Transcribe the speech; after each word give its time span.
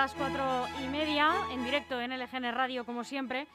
las 0.00 0.14
cuatro 0.14 0.66
y 0.82 0.88
media, 0.88 1.30
en 1.52 1.62
directo 1.62 2.00
en 2.00 2.18
LGN 2.18 2.54
Radio, 2.54 2.86
como 2.86 3.04
siempre. 3.04 3.46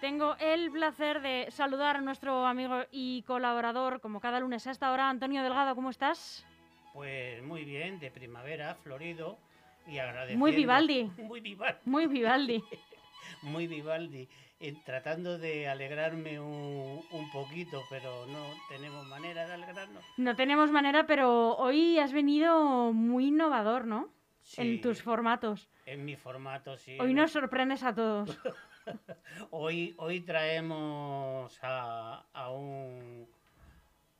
Tengo 0.00 0.34
el 0.40 0.68
placer 0.72 1.22
de 1.22 1.46
saludar 1.52 1.96
a 1.96 2.00
nuestro 2.00 2.44
amigo 2.44 2.80
y 2.90 3.22
colaborador, 3.22 4.00
como 4.00 4.18
cada 4.18 4.40
lunes 4.40 4.66
a 4.66 4.72
esta 4.72 4.90
hora, 4.90 5.08
Antonio 5.08 5.44
Delgado, 5.44 5.76
¿cómo 5.76 5.90
estás? 5.90 6.44
Pues 6.92 7.40
muy 7.44 7.64
bien, 7.64 8.00
de 8.00 8.10
primavera, 8.10 8.74
florido 8.82 9.38
y 9.86 9.98
agradeciendo... 9.98 10.40
Muy 10.40 10.50
Vivaldi. 10.50 11.04
Muy 11.18 11.40
Vivaldi. 11.40 11.78
Muy 11.84 12.06
Vivaldi. 12.08 12.64
muy 13.42 13.68
Vivaldi. 13.68 14.28
Eh, 14.58 14.74
tratando 14.84 15.38
de 15.38 15.68
alegrarme 15.68 16.40
un, 16.40 17.00
un, 17.12 17.30
poquito, 17.30 17.80
pero 17.88 18.26
no 18.26 18.44
tenemos 18.68 19.06
manera 19.06 19.46
de 19.46 19.54
alegrarnos. 19.54 20.02
No 20.16 20.34
tenemos 20.34 20.68
manera, 20.72 21.06
pero 21.06 21.56
hoy 21.58 22.00
has 22.00 22.12
venido 22.12 22.92
muy 22.92 23.28
innovador, 23.28 23.86
¿no? 23.86 24.08
Sí, 24.42 24.60
en 24.60 24.80
tus 24.80 25.02
formatos. 25.02 25.68
En 25.86 26.04
mi 26.04 26.16
formato, 26.16 26.76
sí. 26.76 26.98
Hoy 27.00 27.14
nos 27.14 27.32
sorprendes 27.32 27.82
a 27.82 27.94
todos. 27.94 28.38
hoy, 29.50 29.94
hoy 29.98 30.20
traemos 30.20 31.58
a, 31.62 32.26
a, 32.32 32.50
un 32.50 33.28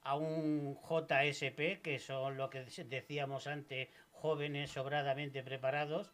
a 0.03 0.17
un 0.17 0.77
JSP, 0.77 1.81
que 1.83 1.99
son 1.99 2.37
lo 2.37 2.51
que 2.51 2.65
decíamos 2.85 3.47
antes, 3.47 3.89
jóvenes 4.11 4.71
sobradamente 4.71 5.43
preparados, 5.43 6.13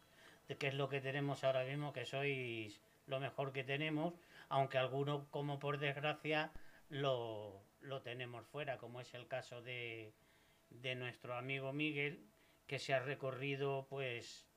que 0.57 0.67
es 0.67 0.73
lo 0.73 0.89
que 0.89 1.01
tenemos 1.01 1.43
ahora 1.43 1.63
mismo, 1.63 1.93
que 1.93 2.05
sois 2.05 2.81
lo 3.07 3.19
mejor 3.19 3.51
que 3.51 3.63
tenemos, 3.63 4.13
aunque 4.49 4.77
algunos, 4.77 5.27
como 5.29 5.59
por 5.59 5.79
desgracia, 5.79 6.51
lo, 6.89 7.61
lo 7.81 8.01
tenemos 8.01 8.45
fuera, 8.47 8.77
como 8.77 9.01
es 9.01 9.13
el 9.13 9.27
caso 9.27 9.61
de, 9.61 10.13
de 10.69 10.95
nuestro 10.95 11.35
amigo 11.35 11.73
Miguel, 11.73 12.25
que 12.69 12.77
se 12.79 12.93
ha 12.93 12.99
recorrido 12.99 13.87
pues 13.89 14.47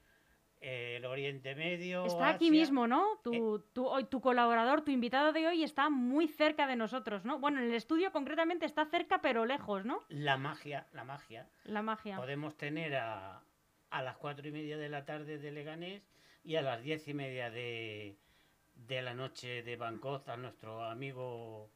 el 0.60 1.04
Oriente 1.06 1.54
Medio. 1.56 2.04
Está 2.04 2.26
Asia. 2.26 2.36
aquí 2.36 2.50
mismo, 2.50 2.86
¿no? 2.86 3.18
Tu, 3.24 3.56
Eh, 3.56 3.60
tu, 3.72 3.86
hoy, 3.86 4.04
tu 4.04 4.20
colaborador, 4.20 4.82
tu 4.82 4.90
invitado 4.92 5.32
de 5.32 5.48
hoy 5.48 5.64
está 5.64 5.88
muy 5.88 6.28
cerca 6.28 6.66
de 6.66 6.76
nosotros, 6.76 7.24
¿no? 7.24 7.40
Bueno, 7.40 7.58
en 7.58 7.64
el 7.64 7.74
estudio 7.74 8.12
concretamente 8.12 8.66
está 8.66 8.84
cerca 8.84 9.20
pero 9.22 9.46
lejos, 9.46 9.84
¿no? 9.86 10.04
La 10.08 10.36
magia, 10.36 10.86
la 10.92 11.04
magia. 11.04 11.48
La 11.64 11.82
magia. 11.82 12.16
Podemos 12.16 12.56
tener 12.56 12.94
a, 12.96 13.42
a 13.90 14.02
las 14.02 14.16
cuatro 14.18 14.46
y 14.46 14.52
media 14.52 14.76
de 14.76 14.90
la 14.90 15.04
tarde 15.04 15.38
de 15.38 15.50
Leganés 15.50 16.06
y 16.44 16.56
a 16.56 16.62
las 16.62 16.82
diez 16.82 17.08
y 17.08 17.14
media 17.14 17.50
de, 17.50 18.18
de 18.74 19.00
la 19.02 19.14
noche 19.14 19.62
de 19.62 19.76
Bangkok 19.76 20.28
a 20.28 20.36
nuestro 20.36 20.84
amigo 20.84 21.70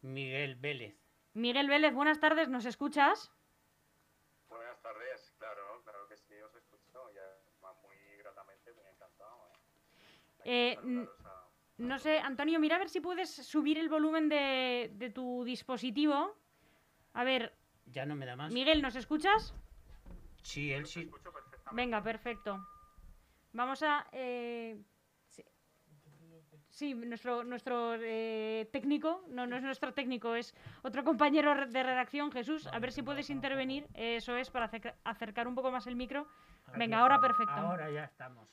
Miguel 0.00 0.56
Vélez. 0.56 0.96
Miguel 1.34 1.68
Vélez, 1.68 1.92
buenas 1.92 2.18
tardes, 2.18 2.48
¿nos 2.48 2.64
escuchas? 2.64 3.30
Buenas 4.48 4.80
tardes, 4.80 5.32
claro, 5.38 5.82
claro 5.84 6.08
que 6.08 6.16
sí, 6.16 6.34
os 6.40 6.54
escucho, 6.54 7.12
ya 7.14 7.22
muy 7.82 8.16
gratamente, 8.22 8.72
muy 8.72 8.86
encantado. 8.86 9.50
¿Eh? 10.46 10.78
No 11.78 11.98
sé, 11.98 12.18
Antonio, 12.20 12.58
mira 12.58 12.76
a 12.76 12.78
ver 12.78 12.88
si 12.88 13.00
puedes 13.00 13.28
subir 13.28 13.76
el 13.76 13.88
volumen 13.88 14.28
de, 14.28 14.90
de 14.94 15.10
tu 15.10 15.44
dispositivo. 15.44 16.34
A 17.12 17.24
ver. 17.24 17.54
Ya 17.86 18.06
no 18.06 18.14
me 18.14 18.24
da 18.24 18.36
más. 18.36 18.52
Miguel, 18.52 18.80
¿nos 18.80 18.96
escuchas? 18.96 19.54
Sí, 20.42 20.72
él 20.72 20.86
sí. 20.86 21.10
Venga, 21.72 22.02
perfecto. 22.02 22.66
Vamos 23.52 23.82
a... 23.82 24.06
Eh, 24.12 24.80
sí. 25.28 25.44
sí, 26.68 26.94
nuestro, 26.94 27.42
nuestro 27.42 27.94
eh, 27.98 28.68
técnico, 28.72 29.24
no, 29.28 29.46
no 29.46 29.56
es 29.56 29.62
nuestro 29.62 29.92
técnico, 29.92 30.34
es 30.34 30.54
otro 30.82 31.04
compañero 31.04 31.66
de 31.66 31.82
redacción, 31.82 32.30
Jesús. 32.30 32.66
A 32.68 32.78
ver 32.78 32.92
si 32.92 33.02
puedes 33.02 33.28
intervenir. 33.28 33.86
Eso 33.94 34.36
es, 34.36 34.50
para 34.50 34.70
acercar 35.04 35.48
un 35.48 35.54
poco 35.54 35.70
más 35.70 35.86
el 35.86 35.96
micro. 35.96 36.26
Venga, 36.76 37.00
ahora 37.00 37.20
perfecto. 37.20 37.52
Ahora 37.52 37.90
ya 37.90 38.04
estamos. 38.04 38.48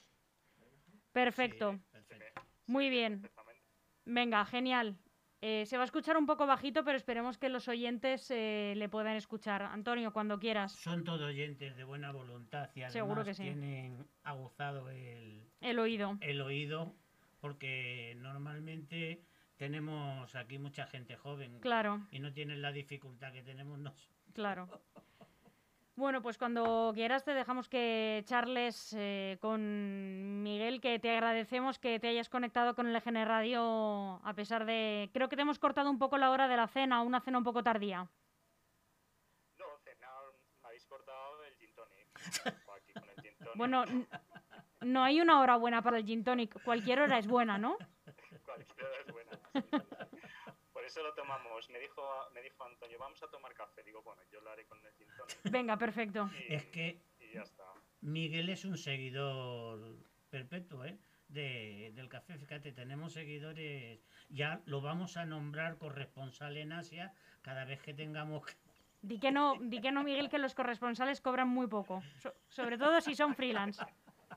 Perfecto. 1.14 1.74
Sí, 1.74 1.78
perfecto. 1.78 1.93
Muy 2.68 2.90
bien. 2.90 3.30
Venga, 4.06 4.46
genial. 4.46 4.98
Eh, 5.42 5.66
se 5.66 5.76
va 5.76 5.84
a 5.84 5.86
escuchar 5.86 6.16
un 6.16 6.26
poco 6.26 6.46
bajito, 6.48 6.86
pero 6.86 6.96
esperemos 6.98 7.38
que 7.38 7.50
los 7.50 7.68
oyentes 7.68 8.32
eh, 8.32 8.74
le 8.78 8.88
puedan 8.88 9.18
escuchar. 9.18 9.62
Antonio, 9.64 10.14
cuando 10.14 10.40
quieras. 10.40 10.72
Son 10.72 11.04
todos 11.04 11.22
oyentes 11.22 11.76
de 11.76 11.84
buena 11.84 12.12
voluntad 12.14 12.70
y 12.76 12.80
además 12.80 12.94
Seguro 12.94 13.26
que 13.26 13.34
sí. 13.34 13.44
tienen 13.44 14.08
aguzado 14.24 14.90
el, 14.90 15.44
el 15.60 15.80
oído. 15.80 16.18
El 16.22 16.40
oído, 16.40 16.96
porque 17.42 18.16
normalmente 18.20 19.22
tenemos 19.58 20.34
aquí 20.36 20.60
mucha 20.60 20.88
gente 20.88 21.18
joven. 21.18 21.60
Claro. 21.60 22.08
Y 22.12 22.20
no 22.20 22.32
tienen 22.32 22.62
la 22.62 22.72
dificultad 22.72 23.34
que 23.34 23.44
tenemos 23.44 23.78
nosotros. 23.80 24.16
Claro. 24.34 24.70
Bueno, 25.96 26.24
pues 26.24 26.40
cuando 26.40 26.92
quieras 26.96 27.24
te 27.24 27.36
dejamos 27.36 27.70
que 27.70 28.24
charles 28.26 28.96
eh, 28.98 29.38
con 29.40 30.42
Miguel, 30.42 30.82
que 30.82 30.98
te 30.98 31.12
agradecemos 31.12 31.78
que 31.78 32.00
te 32.00 32.08
hayas 32.08 32.30
conectado 32.30 32.74
con 32.74 32.88
el 32.88 32.96
EGN 32.96 33.28
Radio 33.28 34.20
a 34.24 34.34
pesar 34.34 34.66
de... 34.66 35.12
Creo 35.14 35.30
que 35.30 35.36
te 35.36 35.44
hemos 35.44 35.60
cortado 35.60 35.92
un 35.92 36.00
poco 36.00 36.18
la 36.18 36.32
hora 36.32 36.48
de 36.48 36.58
la 36.58 36.68
cena, 36.68 37.04
una 37.04 37.22
cena 37.22 37.38
un 37.38 37.44
poco 37.44 37.62
tardía. 37.62 38.10
No, 39.60 39.66
cena, 39.84 40.08
me 40.64 40.68
habéis 40.70 40.86
cortado 40.88 41.44
el 41.44 41.56
gin 41.58 41.76
tonic. 41.76 42.08
Aquí 42.76 42.94
con 42.94 43.10
el 43.10 43.22
gin 43.22 43.38
tonic. 43.38 43.56
Bueno, 43.56 43.86
no 44.82 45.04
hay 45.04 45.22
una 45.22 45.42
hora 45.42 45.58
buena 45.58 45.84
para 45.84 45.98
el 46.00 46.06
gin 46.06 46.24
tonic, 46.24 46.60
cualquier 46.64 47.02
hora 47.02 47.20
es 47.20 47.28
buena, 47.28 47.60
¿no? 47.60 47.78
cualquier 48.46 48.84
hora 48.84 49.00
es 49.06 49.12
buena. 49.12 50.10
Por 50.84 50.90
eso 50.90 51.02
lo 51.02 51.14
tomamos. 51.14 51.70
Me 51.70 51.80
dijo, 51.80 52.04
me 52.34 52.42
dijo 52.42 52.62
Antonio, 52.66 53.00
vamos 53.00 53.24
a 53.24 53.28
tomar 53.30 53.54
café. 53.54 53.84
Digo, 53.84 54.04
bueno, 54.04 54.22
yo 54.30 54.42
lo 54.42 54.52
haré 54.52 54.66
con 54.66 54.78
el 54.86 54.92
gin 54.96 55.08
tonic. 55.16 55.40
Venga, 55.44 55.78
perfecto. 55.78 56.30
Y, 56.50 56.56
Es 56.56 56.66
que 56.66 57.02
y 57.22 57.34
ya 57.36 57.44
está. 57.44 57.64
Miguel 58.02 58.50
es 58.50 58.66
un 58.66 58.78
seguidor 58.78 59.96
perpetuo, 60.30 60.84
¿eh? 60.84 60.98
De, 61.30 61.94
del 61.96 62.10
café, 62.10 62.38
fíjate, 62.38 62.74
tenemos 62.74 63.14
seguidores, 63.14 64.02
ya 64.28 64.62
lo 64.66 64.82
vamos 64.82 65.16
a 65.16 65.24
nombrar 65.26 65.78
corresponsal 65.78 66.58
en 66.58 66.74
Asia 66.74 67.14
cada 67.42 67.64
vez 67.64 67.82
que 67.82 67.94
tengamos 67.94 68.46
que... 68.46 68.54
Di 69.02 69.20
que 69.22 69.32
no, 69.32 69.56
di 69.62 69.80
que 69.80 69.94
no 69.94 70.04
Miguel, 70.04 70.30
que 70.30 70.38
los 70.38 70.54
corresponsales 70.54 71.22
cobran 71.22 71.48
muy 71.48 71.68
poco, 71.68 72.04
so- 72.20 72.36
sobre 72.50 72.78
todo 72.78 73.00
si 73.00 73.16
son 73.16 73.36
freelance. 73.36 73.82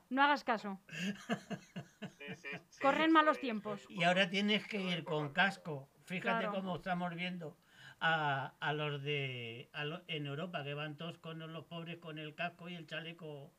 No 0.09 0.23
hagas 0.23 0.45
caso. 0.45 0.79
Sí, 0.87 2.35
sí, 2.37 2.47
sí, 2.69 2.79
Corren 2.81 3.11
malos 3.11 3.37
tiempos. 3.37 3.85
Y 3.89 4.03
ahora 4.03 4.29
tienes 4.29 4.65
que 4.65 4.79
ir 4.81 5.03
con 5.03 5.33
casco. 5.33 5.89
Fíjate 6.07 6.45
Claro. 6.45 6.53
cómo 6.53 6.77
estamos 6.77 7.13
viendo 7.15 7.57
a, 7.99 8.53
a 8.61 8.73
los 8.73 9.03
de 9.03 9.69
a 9.73 9.83
lo- 9.83 10.03
en 10.07 10.25
Europa 10.25 10.63
que 10.63 10.73
van 10.73 10.95
todos 10.95 11.17
con 11.17 11.39
los 11.39 11.65
pobres 11.65 11.97
con 11.97 12.17
el 12.17 12.33
casco 12.33 12.69
y 12.69 12.75
el 12.75 12.87
chaleco 12.87 13.51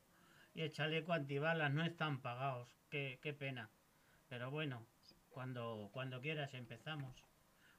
y 0.54 0.62
el 0.62 0.72
chaleco 0.72 1.12
antibalas 1.12 1.70
no 1.72 1.84
están 1.84 2.20
pagados. 2.22 2.68
Qué, 2.90 3.18
qué 3.22 3.34
pena. 3.34 3.68
Pero 4.28 4.50
bueno, 4.50 4.86
cuando 5.28 5.90
cuando 5.92 6.20
quieras 6.22 6.54
empezamos. 6.54 7.22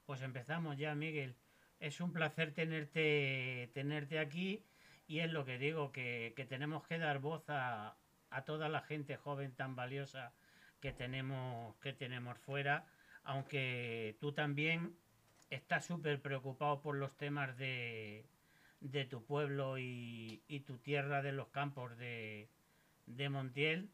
Pues 0.06 0.22
empezamos 0.22 0.76
ya, 0.78 0.94
Miguel. 0.94 1.34
Es 1.80 2.00
un 2.00 2.12
placer 2.12 2.52
tenerte 2.54 3.70
tenerte 3.74 4.20
aquí 4.20 4.64
y 5.08 5.18
es 5.18 5.32
lo 5.32 5.44
que 5.44 5.58
digo 5.58 5.90
que, 5.90 6.32
que 6.36 6.44
tenemos 6.46 6.86
que 6.86 6.98
dar 6.98 7.18
voz 7.18 7.42
a, 7.48 7.96
a 8.30 8.44
toda 8.44 8.68
la 8.68 8.82
gente 8.82 9.16
joven 9.16 9.52
tan 9.56 9.74
valiosa 9.74 10.32
que 10.80 10.92
tenemos 10.92 11.74
que 11.78 11.92
tenemos 11.92 12.38
fuera 12.38 12.84
aunque 13.30 14.16
tú 14.20 14.32
también 14.32 14.96
estás 15.50 15.86
súper 15.86 16.20
preocupado 16.20 16.80
por 16.80 16.96
los 16.96 17.16
temas 17.16 17.56
de, 17.56 18.26
de 18.80 19.04
tu 19.04 19.24
pueblo 19.24 19.78
y, 19.78 20.42
y 20.48 20.60
tu 20.60 20.78
tierra 20.78 21.22
de 21.22 21.30
los 21.30 21.46
campos 21.50 21.96
de, 21.96 22.48
de 23.06 23.28
Montiel 23.28 23.88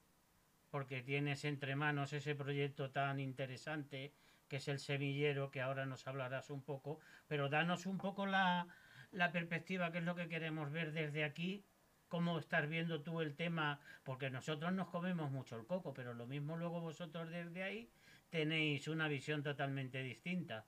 porque 0.70 1.02
tienes 1.02 1.44
entre 1.44 1.76
manos 1.76 2.14
ese 2.14 2.34
proyecto 2.34 2.90
tan 2.92 3.20
interesante 3.20 4.14
que 4.48 4.56
es 4.56 4.68
el 4.68 4.78
semillero 4.78 5.50
que 5.50 5.60
ahora 5.60 5.84
nos 5.84 6.06
hablarás 6.06 6.48
un 6.48 6.62
poco 6.62 6.98
pero 7.28 7.50
danos 7.50 7.84
un 7.84 7.98
poco 7.98 8.24
la, 8.24 8.66
la 9.12 9.32
perspectiva 9.32 9.92
que 9.92 9.98
es 9.98 10.04
lo 10.04 10.14
que 10.14 10.30
queremos 10.30 10.72
ver 10.72 10.92
desde 10.92 11.24
aquí 11.24 11.62
cómo 12.08 12.38
estás 12.38 12.68
viendo 12.68 13.02
tú 13.02 13.20
el 13.20 13.34
tema, 13.34 13.80
porque 14.04 14.30
nosotros 14.30 14.72
nos 14.72 14.88
comemos 14.88 15.30
mucho 15.32 15.56
el 15.56 15.66
coco, 15.66 15.92
pero 15.92 16.14
lo 16.14 16.24
mismo 16.26 16.56
luego 16.56 16.80
vosotros 16.80 17.28
desde 17.30 17.64
ahí 17.64 17.90
tenéis 18.30 18.88
una 18.88 19.08
visión 19.08 19.42
totalmente 19.42 19.98
distinta. 20.02 20.66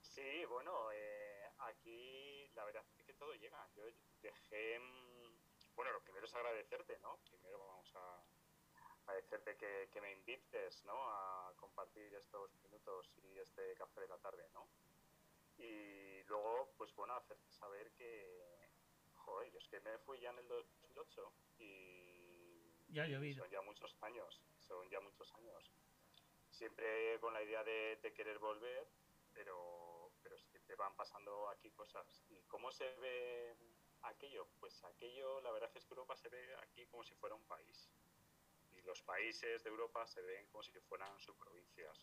Sí, 0.00 0.44
bueno, 0.46 0.90
eh, 0.92 1.50
aquí 1.58 2.50
la 2.54 2.64
verdad 2.64 2.84
es 2.98 3.04
que 3.04 3.14
todo 3.14 3.34
llega. 3.34 3.68
Yo 3.76 3.84
dejé 4.22 4.78
mm, 4.80 5.74
bueno, 5.76 5.92
lo 5.92 6.00
primero 6.02 6.26
es 6.26 6.34
agradecerte, 6.34 6.98
¿no? 7.00 7.18
Primero 7.30 7.58
vamos 7.58 7.94
a 7.94 8.24
agradecerte 9.06 9.56
que, 9.56 9.88
que 9.92 10.00
me 10.00 10.12
invites, 10.12 10.84
¿no? 10.84 10.92
A 10.94 11.52
compartir 11.56 12.12
estos 12.14 12.50
minutos 12.62 13.10
y 13.22 13.38
este 13.38 13.74
café 13.74 14.00
de 14.02 14.08
la 14.08 14.18
tarde, 14.18 14.44
¿no? 14.52 14.68
Y 15.56 16.22
luego, 16.24 16.72
pues 16.76 16.92
bueno, 16.94 17.14
hacerte 17.14 17.50
saber 17.52 17.90
que, 17.92 18.68
joder, 19.14 19.50
yo 19.52 19.58
es 19.58 19.68
que 19.68 19.80
me 19.80 19.98
fui 19.98 20.20
ya 20.20 20.30
en 20.30 20.38
el 20.38 20.48
2008 20.48 21.32
y 21.58 22.74
Ya 22.88 23.02
ha 23.04 23.06
llovido. 23.06 23.42
son 23.42 23.50
ya 23.50 23.60
muchos 23.62 23.96
años, 24.02 24.40
son 24.68 24.88
ya 24.90 25.00
muchos 25.00 25.34
años. 25.34 25.72
Siempre 26.50 27.18
con 27.20 27.32
la 27.32 27.42
idea 27.42 27.64
de, 27.64 27.98
de 28.02 28.12
querer 28.12 28.38
volver, 28.38 28.86
pero, 29.32 30.12
pero 30.22 30.38
siempre 30.38 30.76
van 30.76 30.94
pasando 30.94 31.48
aquí 31.48 31.70
cosas. 31.70 32.22
¿Y 32.28 32.42
cómo 32.44 32.70
se 32.70 32.92
ve 32.96 33.56
aquello? 34.02 34.46
Pues 34.60 34.84
aquello, 34.84 35.40
la 35.40 35.50
verdad 35.52 35.70
es 35.74 35.84
que 35.86 35.94
Europa 35.94 36.16
se 36.16 36.28
ve 36.28 36.54
aquí 36.56 36.86
como 36.86 37.02
si 37.04 37.14
fuera 37.14 37.34
un 37.34 37.44
país. 37.44 37.90
Y 38.72 38.82
los 38.82 39.02
países 39.02 39.62
de 39.64 39.70
Europa 39.70 40.06
se 40.06 40.22
ven 40.22 40.46
como 40.48 40.62
si 40.62 40.72
fueran 40.80 41.18
subprovincias. 41.18 42.02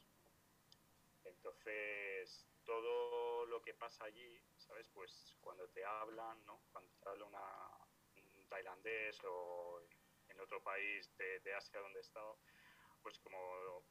Entonces, 1.26 2.48
todo 2.66 3.46
lo 3.46 3.62
que 3.62 3.74
pasa 3.74 4.06
allí, 4.06 4.42
¿sabes? 4.58 4.90
Pues 4.90 5.36
cuando 5.42 5.68
te 5.70 5.84
hablan, 5.84 6.44
¿no? 6.46 6.62
Cuando 6.72 6.92
te 7.00 7.10
habla 7.10 7.26
una, 7.26 8.36
un 8.38 8.48
tailandés 8.48 9.24
o 9.24 9.82
en 10.36 10.42
otro 10.42 10.62
país 10.62 11.10
de, 11.18 11.40
de 11.40 11.54
Asia 11.56 11.80
donde 11.80 12.00
he 12.00 12.02
estado, 12.02 12.38
pues 13.02 13.18
como 13.20 13.84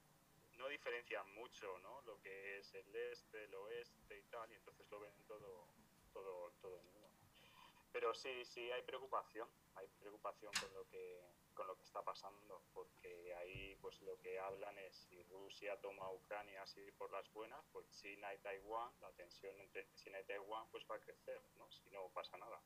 no 0.56 0.68
diferencian 0.68 1.28
mucho, 1.34 1.78
¿no? 1.78 2.00
Lo 2.02 2.20
que 2.20 2.58
es 2.58 2.74
el 2.74 2.94
este, 2.94 3.44
el 3.44 3.54
oeste 3.54 4.18
y 4.18 4.22
tal, 4.24 4.50
y 4.52 4.54
entonces 4.54 4.88
lo 4.90 5.00
ven 5.00 5.14
todo, 5.26 5.66
todo, 6.12 6.52
todo 6.60 6.78
en 6.78 6.86
uno. 6.88 7.08
Pero 7.92 8.14
sí, 8.14 8.44
sí 8.44 8.70
hay 8.70 8.82
preocupación, 8.82 9.48
hay 9.76 9.86
preocupación 10.00 10.52
con 10.60 10.74
lo 10.74 10.88
que, 10.88 11.22
con 11.54 11.66
lo 11.66 11.76
que 11.76 11.84
está 11.84 12.02
pasando, 12.02 12.62
porque 12.72 13.34
ahí 13.36 13.76
pues 13.80 14.00
lo 14.02 14.18
que 14.20 14.38
hablan 14.38 14.76
es 14.78 14.96
si 15.08 15.22
Rusia 15.24 15.80
toma 15.80 16.10
Ucrania 16.10 16.62
así 16.62 16.90
por 16.92 17.10
las 17.12 17.32
buenas, 17.32 17.64
pues 17.72 17.88
China 17.92 18.34
y 18.34 18.38
Taiwán, 18.38 18.92
la 19.00 19.12
tensión 19.12 19.58
entre 19.60 19.86
China 19.94 20.20
y 20.20 20.24
Taiwán 20.24 20.68
pues 20.70 20.84
va 20.90 20.96
a 20.96 21.00
crecer, 21.00 21.40
¿no? 21.56 21.70
Si 21.70 21.88
no 21.90 22.08
pasa 22.10 22.36
nada. 22.36 22.60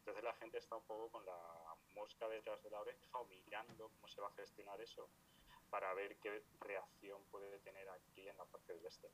Entonces 0.00 0.24
la 0.24 0.34
gente 0.34 0.58
está 0.58 0.76
un 0.76 0.84
poco 0.84 1.10
con 1.10 1.24
la 1.26 1.38
mosca 1.94 2.28
detrás 2.28 2.62
de 2.62 2.70
la 2.70 2.80
oreja 2.80 3.18
o 3.18 3.26
mirando 3.26 3.90
cómo 3.90 4.08
se 4.08 4.20
va 4.20 4.28
a 4.28 4.32
gestionar 4.32 4.80
eso 4.80 5.08
para 5.68 5.92
ver 5.94 6.16
qué 6.16 6.42
reacción 6.60 7.22
puede 7.30 7.58
tener 7.60 7.88
aquí 7.88 8.28
en 8.28 8.36
la 8.36 8.44
parte 8.46 8.74
del 8.74 8.86
este. 8.86 9.08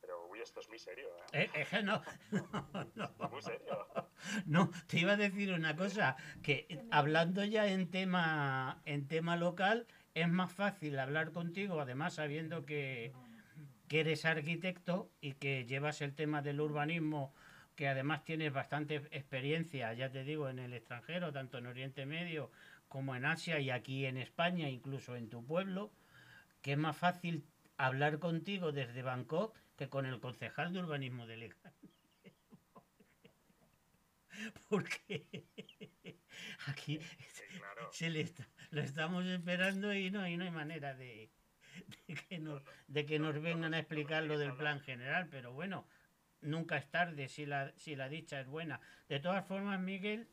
Pero, 0.00 0.28
uy, 0.28 0.40
esto 0.40 0.60
es 0.60 0.68
muy 0.68 0.78
serio, 0.78 1.08
¿eh? 1.32 1.42
Eh, 1.44 1.50
es 1.54 1.68
que 1.68 1.82
no, 1.82 2.02
es 2.32 3.30
muy 3.30 3.42
serio. 3.42 3.86
no, 4.46 4.70
te 4.86 5.00
iba 5.00 5.12
a 5.12 5.16
decir 5.16 5.52
una 5.52 5.76
cosa, 5.76 6.16
que 6.42 6.86
hablando 6.90 7.44
ya 7.44 7.66
en 7.66 7.90
tema, 7.90 8.80
en 8.86 9.08
tema 9.08 9.36
local, 9.36 9.86
es 10.14 10.28
más 10.28 10.52
fácil 10.52 10.98
hablar 10.98 11.32
contigo, 11.32 11.80
además 11.80 12.14
sabiendo 12.14 12.64
que, 12.64 13.12
que 13.88 14.00
eres 14.00 14.24
arquitecto 14.24 15.10
y 15.20 15.34
que 15.34 15.66
llevas 15.66 16.00
el 16.00 16.14
tema 16.14 16.40
del 16.40 16.62
urbanismo, 16.62 17.34
que 17.80 17.88
además 17.88 18.24
tienes 18.26 18.52
bastante 18.52 18.96
experiencia, 19.10 19.94
ya 19.94 20.10
te 20.12 20.22
digo, 20.22 20.50
en 20.50 20.58
el 20.58 20.74
extranjero, 20.74 21.32
tanto 21.32 21.56
en 21.56 21.66
Oriente 21.66 22.04
Medio 22.04 22.50
como 22.88 23.16
en 23.16 23.24
Asia 23.24 23.58
y 23.58 23.70
aquí 23.70 24.04
en 24.04 24.18
España, 24.18 24.68
incluso 24.68 25.16
en 25.16 25.30
tu 25.30 25.46
pueblo, 25.46 25.90
que 26.60 26.72
es 26.72 26.78
más 26.78 26.94
fácil 26.98 27.46
hablar 27.78 28.18
contigo 28.18 28.72
desde 28.72 29.00
Bangkok 29.00 29.56
que 29.76 29.88
con 29.88 30.04
el 30.04 30.20
concejal 30.20 30.74
de 30.74 30.80
urbanismo 30.80 31.26
de 31.26 31.32
Alicante. 31.34 31.94
Porque 34.68 35.46
aquí 36.66 37.00
Sí, 37.32 37.42
claro. 37.58 37.88
se 37.92 38.10
le 38.10 38.20
está- 38.20 38.46
lo 38.70 38.82
estamos 38.82 39.24
esperando 39.24 39.94
y 39.94 40.10
no, 40.10 40.26
y 40.28 40.36
no 40.36 40.44
hay 40.44 40.50
manera 40.50 40.94
de, 40.94 41.30
de 42.06 42.14
que 42.14 42.38
nos, 42.38 42.62
de 42.88 43.06
que 43.06 43.18
nos 43.18 43.40
vengan 43.40 43.72
a 43.74 43.78
explicar 43.78 44.22
lo 44.24 44.38
del 44.38 44.54
plan 44.54 44.80
general, 44.80 45.28
pero 45.30 45.52
bueno, 45.52 45.88
nunca 46.42 46.76
es 46.76 46.90
tarde 46.90 47.28
si 47.28 47.46
la, 47.46 47.72
si 47.76 47.96
la 47.96 48.08
dicha 48.08 48.40
es 48.40 48.46
buena. 48.46 48.80
De 49.08 49.20
todas 49.20 49.46
formas, 49.46 49.80
Miguel, 49.80 50.28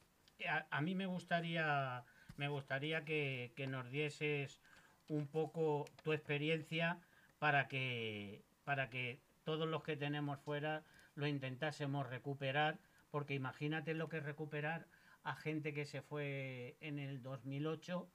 a, 0.48 0.66
a 0.70 0.82
mí 0.82 0.96
me 0.96 1.06
gustaría, 1.06 2.04
me 2.38 2.48
gustaría 2.48 3.06
que, 3.06 3.54
que 3.56 3.68
nos 3.68 3.90
dieses 3.90 4.62
un 5.08 5.28
poco 5.28 5.86
tu 6.04 6.14
experiencia 6.14 7.00
para 7.40 7.68
que, 7.68 8.44
para 8.64 8.90
que 8.90 9.20
todos 9.44 9.68
los 9.68 9.84
que 9.84 9.96
tenemos 9.96 10.40
fuera 10.40 10.84
lo 11.16 11.28
intentásemos 11.28 12.08
recuperar, 12.08 12.80
porque 13.10 13.34
imagínate 13.34 13.94
lo 13.94 14.10
que 14.10 14.18
es 14.18 14.24
recuperar 14.24 14.88
a 15.24 15.36
gente 15.36 15.74
que 15.74 15.86
se 15.86 16.02
fue 16.02 16.78
en 16.80 17.00
el 17.00 17.22
2008 17.22 18.10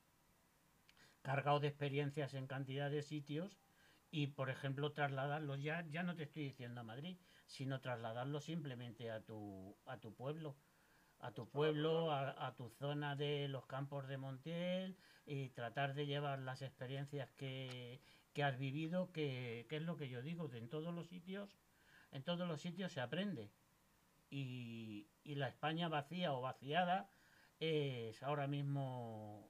cargado 1.23 1.61
de 1.61 1.69
experiencias 1.69 2.35
en 2.35 2.47
cantidad 2.47 2.91
de 2.91 3.03
sitios 3.03 3.59
y, 4.11 4.29
por 4.29 4.51
ejemplo, 4.51 4.93
trasladarlos 4.93 5.63
ya, 5.63 5.87
ya 5.91 6.03
no 6.03 6.15
te 6.15 6.25
estoy 6.25 6.45
diciendo 6.45 6.81
a 6.81 6.85
Madrid, 6.85 7.17
sino 7.53 7.83
trasladarlos 7.83 8.45
simplemente 8.45 9.11
a 9.11 9.21
tu, 9.21 9.77
a 9.85 9.99
tu 9.99 10.15
pueblo, 10.15 10.57
a 11.21 11.33
tu 11.33 11.51
pueblo, 11.51 12.11
a, 12.11 12.47
a 12.47 12.57
tu 12.57 12.71
zona 12.71 13.15
de 13.15 13.47
los 13.49 13.67
campos 13.67 14.09
de 14.09 14.17
Montiel 14.17 14.97
y 15.27 15.51
tratar 15.51 15.93
de 15.93 16.07
llevar 16.07 16.39
las 16.39 16.63
experiencias 16.63 17.31
que, 17.33 18.01
que 18.33 18.43
has 18.43 18.59
vivido, 18.59 19.13
que, 19.13 19.67
que 19.69 19.77
es 19.77 19.83
lo 19.83 19.99
que 19.99 20.09
yo 20.09 20.23
digo, 20.23 20.49
que 20.49 20.57
en 20.57 20.71
todos 20.71 20.95
los 20.95 21.09
sitios, 21.09 21.59
en 22.11 22.23
todos 22.23 22.49
los 22.49 22.63
sitios 22.63 22.91
se 22.91 23.03
aprende. 23.03 23.51
Y, 24.31 25.09
y 25.23 25.35
la 25.35 25.49
España 25.49 25.89
vacía 25.89 26.33
o 26.33 26.41
vaciada 26.41 27.11
es 27.61 28.23
ahora 28.23 28.47
mismo 28.47 29.47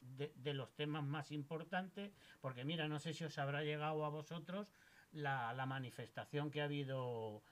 de, 0.00 0.34
de 0.36 0.52
los 0.52 0.74
temas 0.74 1.02
más 1.02 1.32
importantes, 1.32 2.12
porque 2.42 2.66
mira, 2.66 2.88
no 2.88 2.98
sé 2.98 3.14
si 3.14 3.24
os 3.24 3.38
habrá 3.38 3.64
llegado 3.64 4.04
a 4.04 4.10
vosotros 4.10 4.70
la, 5.12 5.52
la 5.54 5.66
manifestación 5.66 6.50
que 6.50 6.60
ha 6.60 6.64
habido 6.64 7.42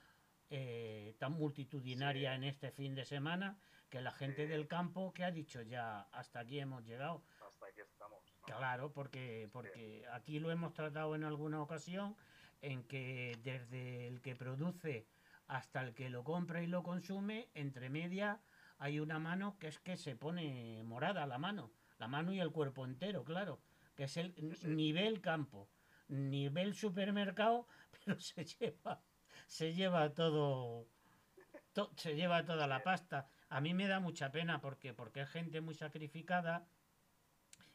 eh, 0.49 1.15
tan 1.19 1.33
multitudinaria 1.33 2.31
Sí. 2.31 2.35
en 2.35 2.43
este 2.45 2.71
fin 2.71 2.95
de 2.95 3.05
semana, 3.05 3.57
que 3.89 4.01
la 4.01 4.11
gente 4.11 4.43
Sí. 4.43 4.49
del 4.49 4.67
campo 4.67 5.13
que 5.13 5.23
ha 5.23 5.31
dicho 5.31 5.61
ya 5.61 6.01
hasta 6.11 6.39
aquí 6.41 6.59
hemos 6.59 6.85
llegado. 6.85 7.23
Hasta 7.45 7.65
aquí 7.67 7.81
estamos. 7.81 8.19
¿no? 8.47 8.55
Claro, 8.57 8.91
porque, 8.93 9.49
porque 9.51 10.05
aquí 10.13 10.39
lo 10.39 10.51
hemos 10.51 10.73
tratado 10.73 11.15
en 11.15 11.23
alguna 11.23 11.61
ocasión, 11.61 12.15
en 12.61 12.83
que 12.83 13.37
desde 13.43 14.07
el 14.07 14.21
que 14.21 14.35
produce 14.35 15.05
hasta 15.47 15.81
el 15.81 15.93
que 15.93 16.09
lo 16.09 16.23
compra 16.23 16.61
y 16.63 16.67
lo 16.67 16.81
consume, 16.83 17.49
entre 17.53 17.89
media 17.89 18.39
hay 18.79 18.99
una 18.99 19.19
mano 19.19 19.57
que 19.59 19.67
es 19.67 19.79
que 19.79 19.97
se 19.97 20.15
pone 20.15 20.81
morada 20.83 21.25
la 21.25 21.37
mano, 21.37 21.71
la 21.99 22.07
mano 22.07 22.31
y 22.33 22.39
el 22.39 22.51
cuerpo 22.51 22.85
entero, 22.85 23.23
claro, 23.23 23.59
que 23.95 24.03
es 24.05 24.17
el 24.17 24.33
nivel 24.75 25.19
campo, 25.21 25.67
nivel 26.07 26.73
supermercado, 26.75 27.67
pero 28.05 28.19
se 28.19 28.45
lleva, 28.45 29.03
se 29.47 29.73
lleva 29.73 30.13
todo, 30.13 30.87
to- 31.73 31.91
se 31.97 32.15
lleva 32.15 32.45
toda 32.45 32.67
la 32.67 32.83
pasta. 32.83 33.27
A 33.49 33.61
mí 33.61 33.73
me 33.73 33.87
da 33.87 33.99
mucha 33.99 34.31
pena 34.31 34.61
porque, 34.61 34.93
porque 34.93 35.21
es 35.21 35.29
gente 35.29 35.61
muy 35.61 35.75
sacrificada 35.75 36.67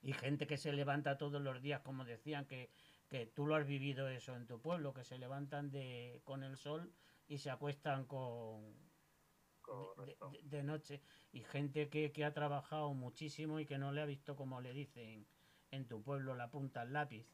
y 0.03 0.13
gente 0.13 0.47
que 0.47 0.57
se 0.59 0.73
levanta 0.73 1.17
todos 1.19 1.41
los 1.41 1.63
días, 1.63 1.81
como 1.81 2.05
decían, 2.05 2.47
que, 2.47 2.71
que 3.09 3.27
tú 3.27 3.47
lo 3.47 3.55
has 3.57 3.67
vivido 3.67 4.09
eso 4.09 4.35
en 4.37 4.47
tu 4.47 4.61
pueblo, 4.61 4.93
que 4.93 5.05
se 5.05 5.19
levantan 5.19 5.71
de, 5.71 6.21
con 6.25 6.43
el 6.43 6.57
sol 6.57 6.93
y 7.29 7.39
se 7.39 7.51
acuestan 7.51 8.05
con 8.07 8.91
de- 9.97 10.17
de 10.43 10.63
noche. 10.63 11.03
Y 11.33 11.41
gente 11.43 11.89
que, 11.89 12.13
que 12.13 12.25
ha 12.25 12.33
trabajado 12.35 12.93
muchísimo 12.95 13.61
y 13.61 13.67
que 13.67 13.79
no 13.79 13.93
le 13.93 14.03
ha 14.03 14.07
visto, 14.07 14.37
como 14.37 14.61
le 14.61 14.73
dicen 14.73 15.27
en 15.71 15.89
tu 15.89 16.03
pueblo, 16.03 16.35
la 16.35 16.51
punta 16.51 16.83
al 16.83 16.93
lápiz. 16.93 17.27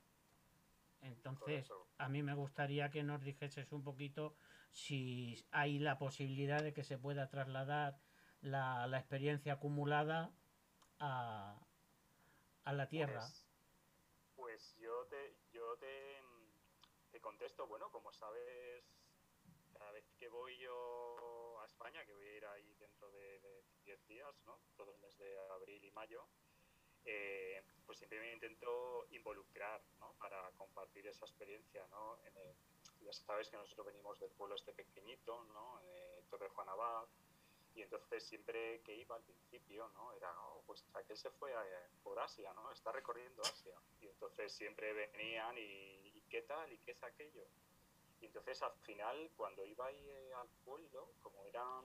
Entonces, 1.02 1.70
a 1.98 2.08
mí 2.08 2.22
me 2.22 2.34
gustaría 2.34 2.90
que 2.90 3.02
nos 3.02 3.22
dijeses 3.22 3.72
un 3.72 3.82
poquito 3.82 4.34
si 4.72 5.44
hay 5.52 5.78
la 5.78 5.98
posibilidad 5.98 6.62
de 6.62 6.72
que 6.72 6.84
se 6.84 6.98
pueda 6.98 7.28
trasladar 7.28 8.00
la, 8.40 8.86
la 8.86 8.98
experiencia 8.98 9.54
acumulada 9.54 10.30
a, 11.00 11.56
a 12.64 12.72
la 12.72 12.88
tierra. 12.88 13.20
Pues, 13.20 13.46
pues 14.36 14.76
yo 14.78 15.06
te, 15.06 15.36
yo 15.52 15.76
te, 15.78 16.22
mm, 16.22 17.10
te 17.12 17.20
contesto, 17.20 17.66
bueno, 17.66 17.90
como 17.90 18.12
sabes, 18.12 18.84
cada 19.72 19.92
vez 19.92 20.04
que 20.18 20.28
voy 20.28 20.58
yo 20.58 21.60
a 21.60 21.66
España, 21.66 22.04
que 22.04 22.12
voy 22.12 22.26
a 22.26 22.36
ir 22.36 22.44
ahí 22.46 22.74
dentro 22.74 23.10
de 23.10 23.40
de 23.40 23.64
10 23.84 24.06
días, 24.06 24.34
¿no? 24.44 24.58
Todo 24.76 24.92
el 24.94 25.00
mes 25.00 25.16
de 25.18 25.38
abril 25.50 25.84
y 25.84 25.90
mayo, 25.92 26.28
eh, 27.10 27.62
pues 27.86 27.98
siempre 27.98 28.20
me 28.20 28.32
intento 28.32 29.06
involucrar, 29.12 29.80
¿no? 29.98 30.12
Para 30.18 30.50
compartir 30.58 31.06
esa 31.06 31.24
experiencia, 31.24 31.86
¿no? 31.90 32.18
En 32.26 32.36
el- 32.36 32.54
ya 33.00 33.12
sabes 33.12 33.48
que 33.48 33.56
nosotros 33.56 33.86
venimos 33.86 34.18
del 34.20 34.30
pueblo 34.32 34.54
este 34.56 34.72
pequeñito, 34.74 35.42
¿no? 35.54 35.80
Eh, 35.84 36.22
Torre 36.28 36.48
Juan 36.50 36.68
Abad, 36.68 37.06
y 37.74 37.80
entonces 37.82 38.24
siempre 38.24 38.80
que 38.82 38.94
iba 38.94 39.16
al 39.16 39.22
principio, 39.22 39.88
¿no? 39.94 40.12
Era, 40.12 40.30
oh, 40.48 40.62
pues 40.66 40.84
aquel 40.94 41.16
se 41.16 41.30
fue 41.30 41.54
a- 41.54 41.64
por 42.02 42.18
Asia, 42.18 42.52
¿no? 42.54 42.70
Está 42.72 42.92
recorriendo 42.92 43.40
Asia. 43.42 43.74
Y 44.00 44.06
entonces 44.08 44.52
siempre 44.52 44.92
venían 44.92 45.56
y, 45.56 46.10
¿y 46.18 46.22
qué 46.28 46.42
tal? 46.42 46.70
¿Y 46.72 46.78
qué 46.78 46.90
es 46.92 47.02
aquello? 47.02 47.46
Y 48.20 48.26
entonces 48.26 48.60
al 48.62 48.72
final, 48.82 49.30
cuando 49.36 49.64
iba 49.64 49.86
ahí 49.86 50.10
eh, 50.10 50.32
al 50.34 50.48
pueblo, 50.64 51.12
como 51.22 51.44
eran 51.46 51.84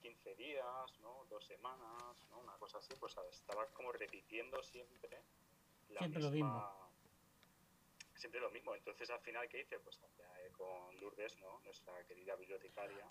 15 0.00 0.34
días, 0.36 0.98
¿no? 1.00 1.24
Dos 1.30 1.44
semanas, 1.46 2.26
¿no? 2.30 2.38
Una 2.40 2.56
cosa 2.58 2.78
así, 2.78 2.94
pues 2.98 3.14
estaba 3.30 3.66
como 3.68 3.92
repitiendo 3.92 4.62
siempre 4.62 5.22
la 5.90 6.00
Siempre 6.00 6.22
lo 6.22 6.30
misma- 6.30 6.54
mismo. 6.54 6.90
Siempre 8.14 8.40
lo 8.40 8.50
mismo. 8.50 8.74
Entonces, 8.74 9.08
al 9.10 9.20
final, 9.20 9.48
¿qué 9.48 9.60
hice? 9.60 9.78
Pues 9.80 9.98
con 10.52 11.00
Lourdes, 11.00 11.38
¿no? 11.38 11.60
Nuestra 11.60 11.94
querida 12.06 12.36
bibliotecaria. 12.36 13.06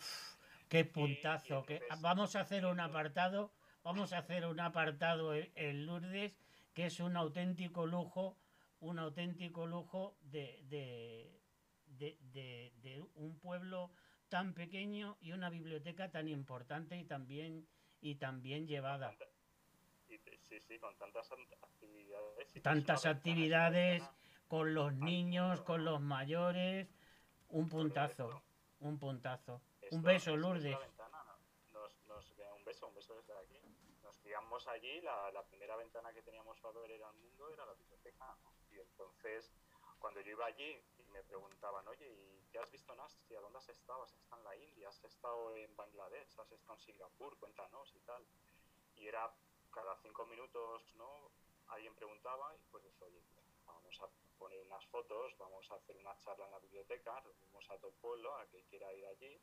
Qué 0.67 0.85
puntazo. 0.85 1.65
y 1.69 1.73
entonces- 1.73 2.01
Vamos 2.01 2.35
a 2.35 2.41
hacer 2.41 2.65
un 2.65 2.79
apartado. 2.79 3.51
Vamos 3.83 4.13
a 4.13 4.19
hacer 4.19 4.45
un 4.45 4.59
apartado 4.59 5.33
en, 5.33 5.85
Lourdes 5.87 6.37
que 6.75 6.85
es 6.85 6.99
un 6.99 7.17
auténtico 7.17 7.87
lujo, 7.87 8.37
un 8.81 8.99
auténtico 8.99 9.65
lujo 9.65 10.15
de, 10.21 10.61
de- 10.67 11.41
de 12.83 13.01
un 13.15 13.39
pueblo 13.39 13.91
tan 14.29 14.53
pequeño 14.53 15.17
y 15.21 15.31
una 15.31 15.49
biblioteca 15.49 16.09
tan 16.11 16.27
importante 16.27 16.95
y 16.97 17.03
también 17.05 17.67
y 18.01 18.15
también 18.15 18.65
llevada. 18.67 19.15
Y 20.07 20.17
sí, 20.17 20.59
sí, 20.59 20.79
con 20.79 20.95
tantas 20.97 21.31
an- 21.31 21.39
actividades. 21.61 22.55
y 22.55 22.61
Tantas 22.61 23.05
actividades 23.05 24.03
con 24.47 24.73
los 24.73 24.93
niños, 24.93 25.61
con 25.61 25.83
los 25.85 25.99
mayores, 26.01 26.87
un 27.49 27.67
puntazo, 27.69 28.41
un 28.79 28.97
puntazo. 28.97 29.61
Esto- 29.81 29.95
Un 29.95 30.01
beso, 30.03 30.35
Lourdes. 30.37 30.77
Nos, 31.71 31.91
nos- 32.07 32.35
un 32.55 32.63
beso, 32.65 32.87
un 32.87 32.95
beso 32.95 33.15
desde 33.17 33.33
aquí. 33.33 33.59
Nos 34.01 34.17
criamos 34.19 34.67
allí, 34.67 35.01
la, 35.01 35.31
la 35.31 35.43
primera 35.45 35.75
ventana 35.75 36.11
que 36.13 36.21
teníamos 36.23 36.59
para 36.61 36.79
ver 36.79 36.91
era 36.91 37.09
el 37.09 37.17
mundo, 37.17 37.53
era 37.53 37.65
la 37.65 37.73
biblioteca. 37.73 38.25
¿no? 38.43 38.53
Y 38.71 38.79
entonces, 38.79 39.51
cuando 39.99 40.21
yo 40.21 40.31
iba 40.31 40.45
allí 40.45 40.81
me 41.09 41.23
preguntaban, 41.23 41.87
oye, 41.87 42.07
¿y 42.07 42.47
qué 42.51 42.59
has 42.59 42.71
visto 42.71 42.93
en 42.93 42.99
Asia? 43.01 43.39
¿Dónde 43.39 43.59
has 43.59 43.69
estado? 43.69 44.03
¿Has 44.03 44.13
estado 44.13 44.41
en 44.41 44.43
la 44.45 44.55
India? 44.57 44.89
¿Has 44.89 45.03
estado 45.03 45.55
en 45.55 45.75
Bangladesh? 45.75 46.39
¿Has 46.39 46.51
estado 46.51 46.73
en 46.73 46.79
Singapur? 46.79 47.37
Cuéntanos 47.37 47.95
y 47.95 47.99
tal. 48.01 48.25
Y 48.95 49.07
era 49.07 49.31
cada 49.71 49.95
cinco 49.97 50.25
minutos, 50.25 50.93
¿no? 50.95 51.31
Alguien 51.67 51.93
preguntaba 51.95 52.55
y 52.55 52.59
pues 52.71 52.83
eso, 52.85 53.05
oye, 53.05 53.21
vamos 53.65 54.01
a 54.01 54.07
poner 54.37 54.59
unas 54.61 54.85
fotos, 54.87 55.37
vamos 55.37 55.69
a 55.71 55.75
hacer 55.75 55.95
una 55.97 56.17
charla 56.19 56.45
en 56.45 56.51
la 56.51 56.59
biblioteca, 56.59 57.19
reunimos 57.19 57.69
a 57.69 57.77
todo 57.77 57.89
el 57.89 57.97
pueblo, 57.97 58.35
a 58.35 58.47
que 58.47 58.63
quiera 58.63 58.91
ir 58.93 59.05
allí 59.05 59.39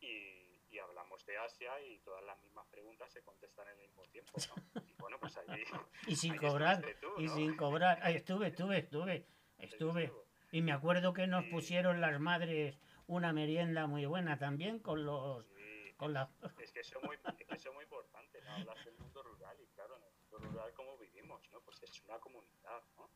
y, 0.00 0.60
y 0.70 0.78
hablamos 0.78 1.24
de 1.24 1.38
Asia 1.38 1.80
y 1.80 1.98
todas 2.00 2.22
las 2.24 2.40
mismas 2.42 2.66
preguntas 2.66 3.10
se 3.10 3.22
contestan 3.22 3.68
en 3.68 3.80
el 3.80 3.88
mismo 3.88 4.02
tiempo, 4.08 4.32
¿no? 4.48 4.82
Y 4.82 4.94
bueno, 4.98 5.18
pues 5.18 5.36
allí... 5.38 5.62
Y 6.06 6.16
sin 6.16 6.36
cobrar, 6.36 6.84
y 7.18 7.28
sin 7.28 7.56
cobrar. 7.56 7.98
Ahí 8.02 8.16
estuve, 8.16 8.48
estuve, 8.48 8.78
estuve, 8.78 9.26
estuve. 9.58 10.12
Y 10.52 10.62
me 10.62 10.72
acuerdo 10.72 11.12
que 11.12 11.26
nos 11.26 11.44
Sí. 11.44 11.50
pusieron 11.50 12.00
las 12.00 12.20
madres 12.20 12.78
una 13.06 13.32
merienda 13.32 13.86
muy 13.86 14.06
buena 14.06 14.38
también 14.38 14.78
con 14.80 15.04
los 15.04 15.44
Sí, 15.46 15.94
con 15.96 16.12
la 16.12 16.30
es 16.58 16.72
que 16.72 16.80
eso 16.80 16.98
es 16.98 17.04
muy, 17.04 17.16
es 17.16 17.46
que 17.46 17.54
eso 17.54 17.68
es 17.68 17.74
muy 17.74 17.84
importante, 17.84 18.40
¿no? 18.42 18.52
Hablas 18.52 18.84
del 18.84 18.94
mundo 18.98 19.22
rural 19.22 19.60
y 19.60 19.66
claro, 19.68 19.96
en 19.96 20.04
el 20.04 20.12
mundo 20.12 20.38
rural 20.38 20.72
como 20.74 20.96
vivimos, 20.98 21.40
¿no? 21.52 21.60
Pues 21.60 21.82
es 21.82 22.02
una 22.04 22.18
comunidad, 22.18 22.82
¿no? 22.96 23.10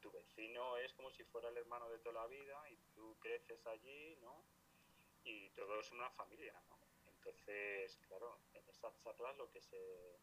Tu 0.00 0.10
vecino 0.10 0.76
es 0.78 0.92
como 0.94 1.10
si 1.10 1.24
fuera 1.24 1.48
el 1.48 1.56
hermano 1.56 1.88
de 1.88 1.98
toda 1.98 2.22
la 2.22 2.26
vida 2.26 2.70
y 2.70 2.76
tú 2.94 3.16
creces 3.20 3.66
allí, 3.66 4.16
¿no? 4.16 4.44
Y 5.24 5.50
todo 5.50 5.80
es 5.80 5.90
una 5.92 6.10
familia, 6.10 6.54
¿no? 6.68 6.78
Entonces, 7.06 7.96
claro, 8.06 8.38
en 8.52 8.68
esas 8.68 8.94
charlas 9.02 9.36
lo 9.38 9.50
que 9.50 9.60
se... 9.60 10.20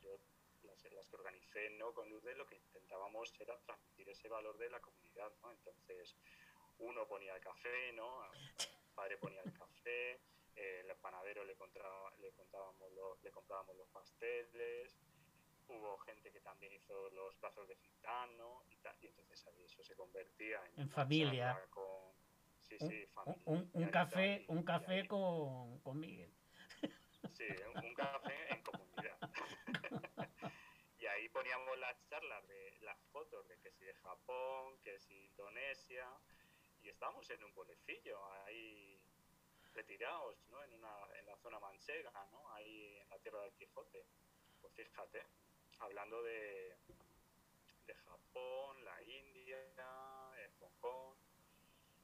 Yo, 0.00 0.16
las, 0.66 0.84
las 0.92 1.06
que 1.08 1.16
organicé, 1.16 1.70
¿no? 1.70 1.92
Con 1.94 2.08
Lourdes 2.10 2.36
lo 2.36 2.46
que 2.46 2.56
intentábamos 2.56 3.32
era 3.40 3.58
transmitir 3.60 4.08
ese 4.10 4.28
valor 4.28 4.58
de 4.58 4.70
la 4.70 4.80
comunidad, 4.80 5.32
¿no? 5.42 5.52
Entonces, 5.52 6.16
uno 6.78 7.06
ponía 7.08 7.34
el 7.34 7.40
café, 7.40 7.92
¿no? 7.92 8.24
El 8.34 8.40
padre 8.94 9.16
ponía 9.18 9.40
el 9.42 9.52
café, 9.52 10.20
eh, 10.56 10.80
el 10.84 10.96
panadero 10.96 11.44
le, 11.44 11.54
contra- 11.56 12.10
le, 12.18 12.32
contábamos 12.32 12.76
le 13.22 13.30
comprábamos 13.30 13.76
los 13.76 13.88
pasteles, 13.88 14.96
hubo 15.68 15.98
gente 15.98 16.30
que 16.32 16.40
también 16.40 16.72
hizo 16.72 17.10
los 17.10 17.38
brazos 17.40 17.66
de 17.68 17.76
gitano 17.76 18.64
y, 18.70 18.76
tal, 18.76 18.96
y 19.02 19.06
entonces 19.06 19.46
ahí 19.46 19.62
eso 19.64 19.82
se 19.82 19.94
convertía 19.96 20.64
en, 20.66 20.80
En 20.82 20.90
familia. 20.90 21.60
Con, 21.70 22.14
sí, 22.60 22.76
un, 22.80 22.88
sí, 22.90 23.06
familia 23.08 23.42
un- 23.46 23.70
un 23.72 23.90
café, 23.90 24.44
y- 24.48 24.52
un 24.52 24.62
café 24.64 25.06
con, 25.08 25.80
con 25.80 25.98
Miguel. 25.98 26.32
Sí, 27.32 27.46
un 27.84 27.94
café 27.94 28.54
en 28.54 28.62
comunidad. 28.62 29.18
y 30.98 31.06
ahí 31.06 31.28
poníamos 31.28 31.75
las 31.86 32.04
charlas 32.08 32.44
de 32.48 32.72
las 32.80 32.98
fotos 33.12 33.46
de 33.46 33.58
que 33.60 33.70
si 33.70 33.84
de 33.84 33.94
Japón, 33.94 34.76
que 34.82 34.98
si 34.98 35.14
Indonesia, 35.26 36.08
y 36.82 36.88
estábamos 36.88 37.30
en 37.30 37.44
un 37.44 37.52
pueblecillo 37.52 38.18
ahí 38.44 39.00
retirados, 39.72 40.36
¿no? 40.48 40.64
En, 40.64 40.72
una, 40.74 40.92
en 41.14 41.26
la 41.26 41.36
zona 41.36 41.60
manchega, 41.60 42.10
¿no? 42.32 42.50
Ahí 42.54 42.96
en 42.96 43.08
la 43.08 43.18
tierra 43.20 43.40
del 43.42 43.52
Quijote. 43.52 44.04
Pues 44.60 44.74
fíjate, 44.74 45.22
hablando 45.78 46.22
de, 46.24 46.76
de 47.86 47.94
Japón, 47.94 48.84
la 48.84 49.00
India, 49.04 49.58
eh, 50.38 50.50
Hong 50.58 50.74
Kong. 50.80 51.16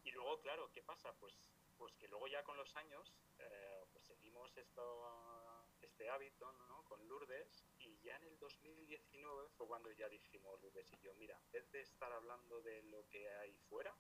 Y 0.05 0.13
luego, 0.13 0.41
claro, 0.43 0.71
¿qué 0.73 0.83
pasa? 0.83 1.13
Pues, 1.19 1.37
pues 1.77 1.93
que 1.97 2.07
luego 2.07 2.29
ya 2.29 2.45
con 2.45 2.57
los 2.57 2.77
años 2.77 3.13
eh, 3.39 3.85
pues 3.93 4.05
seguimos 4.05 4.57
esto, 4.57 5.65
este 5.81 6.09
hábito 6.09 6.53
¿no? 6.69 6.85
con 6.85 7.05
Lourdes 7.09 7.65
ya 8.03 8.17
en 8.17 8.25
el 8.25 8.39
2019 8.39 9.49
fue 9.57 9.67
cuando 9.67 9.91
ya 9.93 10.09
dijimos 10.09 10.61
Lourdes 10.61 10.93
y 10.93 11.01
yo, 11.01 11.15
mira, 11.15 11.39
en 11.39 11.53
vez 11.53 11.71
de 11.73 11.81
estar 11.81 12.13
hablando 12.13 12.61
de 12.63 12.83
lo 12.85 13.09
que 13.09 13.29
hay 13.29 13.53
fuera, 13.69 13.95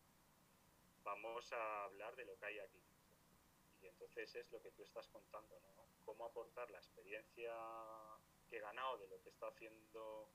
vamos 1.05 1.53
a 1.53 1.85
hablar 1.85 2.15
de 2.17 2.25
lo 2.25 2.37
que 2.39 2.47
hay 2.47 2.59
aquí. 2.59 2.83
Y 3.83 3.87
entonces 3.87 4.35
es 4.35 4.51
lo 4.53 4.63
que 4.63 4.71
tú 4.73 4.83
estás 4.85 5.09
contando, 5.09 5.59
¿no? 5.61 5.87
Cómo 6.05 6.27
aportar 6.27 6.71
la 6.71 6.79
experiencia 6.79 7.53
que 8.49 8.57
he 8.59 8.61
ganado 8.61 8.99
de 8.99 9.09
lo 9.09 9.21
que 9.23 9.31
está 9.31 9.49
haciendo 9.49 10.29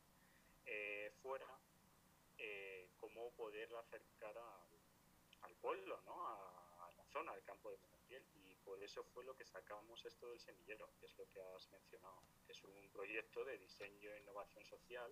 eh, 0.66 1.12
fuera, 1.22 1.48
eh, 2.38 2.90
cómo 3.00 3.32
poderla 3.32 3.80
acercar 3.80 4.38
al 5.42 5.56
pueblo, 5.56 6.02
¿no? 6.06 6.28
A, 6.28 6.57
a 7.18 7.24
la 7.24 7.32
zona, 7.32 7.32
al 7.34 7.44
campo 7.44 7.72
de 7.72 7.78
Montiel. 7.78 8.24
Y 8.36 8.56
por 8.64 8.82
eso 8.84 9.04
fue 9.14 9.24
lo 9.26 9.36
que 9.36 9.46
sacamos 9.46 10.06
esto 10.06 10.30
del 10.30 10.40
semillero, 10.40 10.90
que 11.00 11.06
es 11.06 11.18
lo 11.18 11.30
que 11.32 11.42
has 11.42 11.70
mencionado. 11.72 12.22
Es 12.48 12.64
un 12.64 12.90
proyecto 12.92 13.44
de 13.46 13.58
diseño 13.58 14.12
e 14.12 14.20
innovación 14.20 14.66
social 14.66 15.12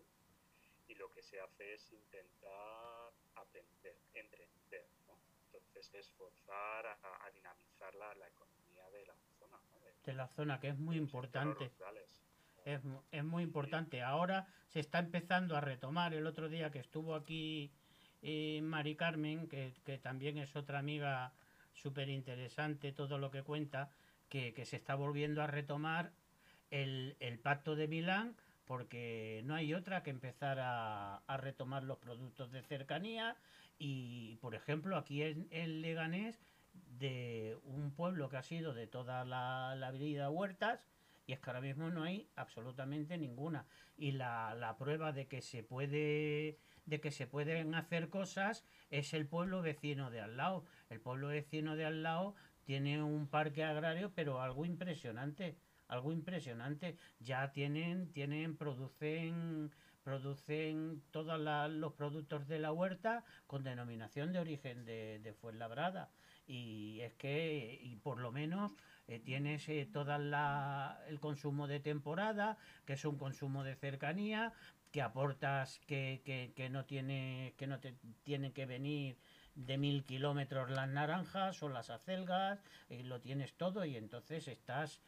y 0.87 0.95
lo 0.95 1.09
que 1.11 1.21
se 1.23 1.39
hace 1.39 1.73
es 1.73 1.91
intentar 1.91 3.11
aprender, 3.35 3.97
emprender, 4.13 4.87
¿no? 5.07 5.17
Entonces 5.47 5.93
es 5.95 6.11
forzar 6.11 6.85
a, 6.85 7.25
a 7.25 7.31
dinamizar 7.31 7.95
la, 7.95 8.13
la 8.15 8.27
economía 8.27 8.87
de 8.91 9.05
la 9.05 9.15
zona, 9.39 9.57
¿no? 9.71 9.79
De- 9.79 9.95
de 10.03 10.13
la 10.13 10.27
zona, 10.27 10.59
que 10.59 10.69
es 10.69 10.77
muy 10.77 10.97
importante. 10.97 11.69
rurales. 11.79 12.21
Es, 12.65 12.83
mu- 12.83 13.01
es 13.11 13.23
muy 13.23 13.43
importante. 13.43 14.01
Ahora 14.01 14.47
se 14.67 14.79
está 14.79 14.99
empezando 14.99 15.55
a 15.55 15.61
retomar. 15.61 16.13
El 16.13 16.27
otro 16.27 16.49
día 16.49 16.71
que 16.71 16.79
estuvo 16.79 17.15
aquí 17.15 17.71
eh, 18.21 18.59
Mari 18.61 18.95
Carmen, 18.95 19.47
que, 19.47 19.73
que 19.83 19.97
también 19.97 20.37
es 20.37 20.55
otra 20.55 20.79
amiga 20.79 21.33
súper 21.75 22.09
interesante, 22.09 22.91
todo 22.91 23.19
lo 23.19 23.29
que 23.29 23.43
cuenta, 23.43 23.91
que, 24.29 24.53
que 24.53 24.65
se 24.65 24.75
está 24.75 24.95
volviendo 24.95 25.43
a 25.43 25.47
retomar 25.47 26.11
el, 26.71 27.15
el 27.19 27.37
pacto 27.39 27.75
de 27.75 27.87
Milán, 27.87 28.35
porque 28.65 29.43
no 29.45 29.53
hay 29.53 29.73
otra 29.75 30.01
que 30.01 30.09
empezar 30.09 30.59
a, 30.59 31.17
a 31.17 31.37
retomar 31.37 31.83
los 31.83 31.99
productos 31.99 32.51
de 32.51 32.63
cercanía. 32.63 33.35
Y, 33.77 34.37
por 34.37 34.55
ejemplo, 34.55 34.97
aquí 34.97 35.21
en, 35.21 35.47
en 35.51 35.81
Leganés, 35.81 36.39
de 36.97 37.57
un 37.63 37.91
pueblo 37.91 38.29
que 38.29 38.37
ha 38.37 38.43
sido 38.43 38.73
de 38.73 38.87
toda 38.87 39.23
la, 39.25 39.75
la 39.75 39.91
vida 39.91 40.29
Huertas, 40.29 40.87
y 41.25 41.33
es 41.33 41.39
que 41.39 41.49
ahora 41.49 41.61
mismo 41.61 41.89
no 41.89 42.03
hay 42.03 42.29
absolutamente 42.35 43.17
ninguna. 43.17 43.65
Y 43.97 44.11
la, 44.11 44.55
la 44.55 44.77
prueba 44.77 45.11
de 45.11 45.27
que 45.27 45.41
se 45.41 45.63
puede 45.63 46.59
de 46.85 47.01
que 47.01 47.11
se 47.11 47.27
pueden 47.27 47.73
hacer 47.75 48.09
cosas 48.09 48.63
es 48.89 49.13
el 49.13 49.27
pueblo 49.27 49.61
vecino 49.61 50.11
de 50.11 50.21
al 50.21 50.37
lado. 50.37 50.65
El 50.89 51.01
pueblo 51.01 51.29
vecino 51.29 51.75
de 51.75 51.85
al 51.85 52.03
lado 52.03 52.35
tiene 52.63 53.01
un 53.01 53.27
parque 53.27 53.63
agrario, 53.63 54.11
pero 54.13 54.41
algo 54.41 54.65
impresionante, 54.65 55.57
algo 55.87 56.11
impresionante. 56.11 56.97
Ya 57.19 57.51
tienen, 57.51 58.11
tienen, 58.11 58.55
producen, 58.55 59.71
producen 60.03 61.01
todos 61.11 61.39
los 61.71 61.93
productos 61.93 62.47
de 62.47 62.59
la 62.59 62.71
huerta 62.71 63.23
con 63.47 63.63
denominación 63.63 64.31
de 64.31 64.39
origen 64.39 64.85
de, 64.85 65.19
de 65.19 65.33
Fuenlabrada. 65.33 66.11
Y 66.47 66.99
es 67.01 67.13
que, 67.15 67.79
y 67.81 67.95
por 67.95 68.19
lo 68.19 68.31
menos, 68.31 68.73
eh, 69.07 69.19
tienes 69.19 69.69
eh, 69.69 69.87
todo 69.91 70.15
el 70.15 71.19
consumo 71.19 71.67
de 71.67 71.79
temporada, 71.79 72.57
que 72.85 72.93
es 72.93 73.05
un 73.05 73.17
consumo 73.17 73.63
de 73.63 73.75
cercanía, 73.75 74.53
que 74.91 75.01
aportas 75.01 75.79
que, 75.85 76.21
que, 76.25 76.53
que 76.55 76.69
no 76.69 76.85
tiene 76.85 77.53
que 77.57 77.67
no 77.67 77.79
te 77.79 77.95
tienen 78.23 78.51
que 78.53 78.65
venir 78.65 79.17
de 79.53 79.77
mil 79.77 80.05
kilómetros 80.05 80.71
las 80.71 80.89
naranjas 80.89 81.61
o 81.61 81.69
las 81.69 81.89
acelgas, 81.89 82.63
eh, 82.89 83.03
lo 83.03 83.21
tienes 83.21 83.53
todo 83.53 83.85
y 83.85 83.95
entonces 83.95 84.47
estás 84.47 85.01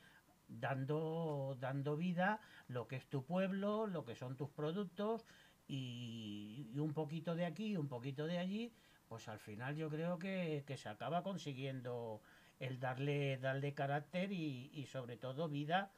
dando 0.48 1.58
dando 1.60 1.98
vida 1.98 2.40
lo 2.68 2.88
que 2.88 2.98
es 2.98 3.08
tu 3.08 3.24
pueblo, 3.24 3.88
lo 3.88 4.06
que 4.06 4.16
son 4.16 4.36
tus 4.36 4.50
productos 4.50 5.26
y, 5.68 6.78
un 6.78 6.94
poquito 6.94 7.36
de 7.36 7.46
aquí 7.46 7.78
un 7.78 7.88
poquito 7.88 8.28
de 8.28 8.38
allí, 8.38 8.74
pues 9.08 9.28
al 9.28 9.40
final 9.40 9.76
yo 9.76 9.90
creo 9.90 10.20
que 10.20 10.64
se 10.78 10.90
acaba 10.90 11.24
consiguiendo 11.24 12.22
el 12.60 12.80
darle, 12.80 13.38
darle 13.38 13.74
carácter 13.74 14.32
y, 14.32 14.86
sobre 14.88 15.18
todo 15.18 15.50
vida 15.50 15.92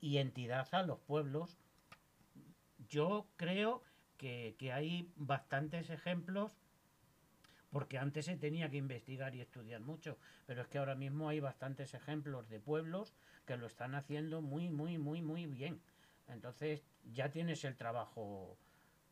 y 0.00 0.18
entidad 0.18 0.68
a 0.72 0.82
los 0.82 1.00
pueblos. 1.00 1.58
Yo 2.88 3.26
creo 3.36 3.82
que, 4.16 4.56
que 4.58 4.72
hay 4.72 5.10
bastantes 5.16 5.90
ejemplos 5.90 6.56
porque 7.74 7.98
antes 7.98 8.26
se 8.26 8.36
tenía 8.36 8.70
que 8.70 8.76
investigar 8.76 9.34
y 9.34 9.40
estudiar 9.40 9.80
mucho, 9.80 10.16
pero 10.46 10.62
es 10.62 10.68
que 10.68 10.78
ahora 10.78 10.94
mismo 10.94 11.28
hay 11.28 11.40
bastantes 11.40 11.92
ejemplos 11.94 12.48
de 12.48 12.60
pueblos 12.60 13.12
que 13.46 13.56
lo 13.56 13.66
están 13.66 13.96
haciendo 13.96 14.42
muy, 14.42 14.70
muy, 14.70 14.96
muy, 14.96 15.22
muy 15.22 15.46
bien. 15.46 15.80
Entonces 16.28 16.84
ya 17.12 17.30
tienes 17.30 17.64
el 17.64 17.76
trabajo, 17.76 18.56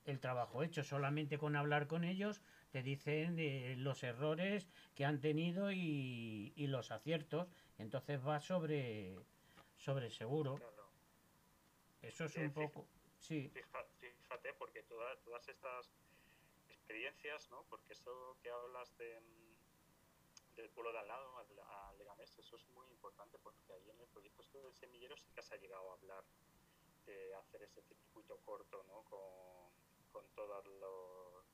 el 0.04 0.20
trabajo 0.20 0.62
hecho. 0.62 0.84
Solamente 0.84 1.38
con 1.38 1.56
hablar 1.56 1.88
con 1.88 2.04
ellos 2.04 2.40
te 2.72 2.82
dicen 2.82 3.36
de 3.36 3.76
los 3.76 4.02
errores 4.02 4.68
que 4.94 5.04
han 5.04 5.20
tenido 5.20 5.70
y, 5.70 6.52
y 6.56 6.66
los 6.66 6.90
aciertos. 6.90 7.46
Entonces 7.78 8.26
va 8.26 8.40
sobre, 8.40 9.14
sobre 9.76 10.10
seguro. 10.10 10.58
Eso 12.00 12.24
es 12.24 12.32
Sí, 12.32 12.40
un 12.40 12.52
poco, 12.52 12.88
sí, 13.18 13.48
Fíjate, 14.00 14.54
porque 14.54 14.82
toda- 14.84 15.16
todas 15.20 15.46
estas 15.48 15.88
experiencias, 16.70 17.48
¿no? 17.50 17.62
Porque 17.68 17.92
eso 17.92 18.36
que 18.42 18.50
hablas 18.50 18.96
de, 18.96 19.20
del 20.56 20.68
pueblo 20.70 20.92
de 20.92 20.98
al 20.98 21.06
lado, 21.08 21.38
al, 21.38 21.46
a 21.60 21.92
Leganés, 21.98 22.36
eso 22.38 22.56
es 22.56 22.66
muy 22.70 22.86
importante 22.88 23.38
porque 23.38 23.72
ahí 23.74 23.90
en 23.90 24.00
el 24.00 24.08
proyecto 24.08 24.42
este 24.42 24.58
del 24.58 24.74
semillero 24.74 25.16
sí 25.16 25.30
que 25.34 25.42
se 25.42 25.54
ha 25.54 25.58
llegado 25.58 25.90
a 25.90 25.94
hablar 25.94 26.24
de 27.06 27.34
hacer 27.34 27.62
ese 27.62 27.82
circuito 27.82 28.36
corto, 28.44 28.82
¿no? 28.88 29.02
Con, 29.04 29.70
con 30.12 30.24
todos 30.34 30.66
los 30.66 31.44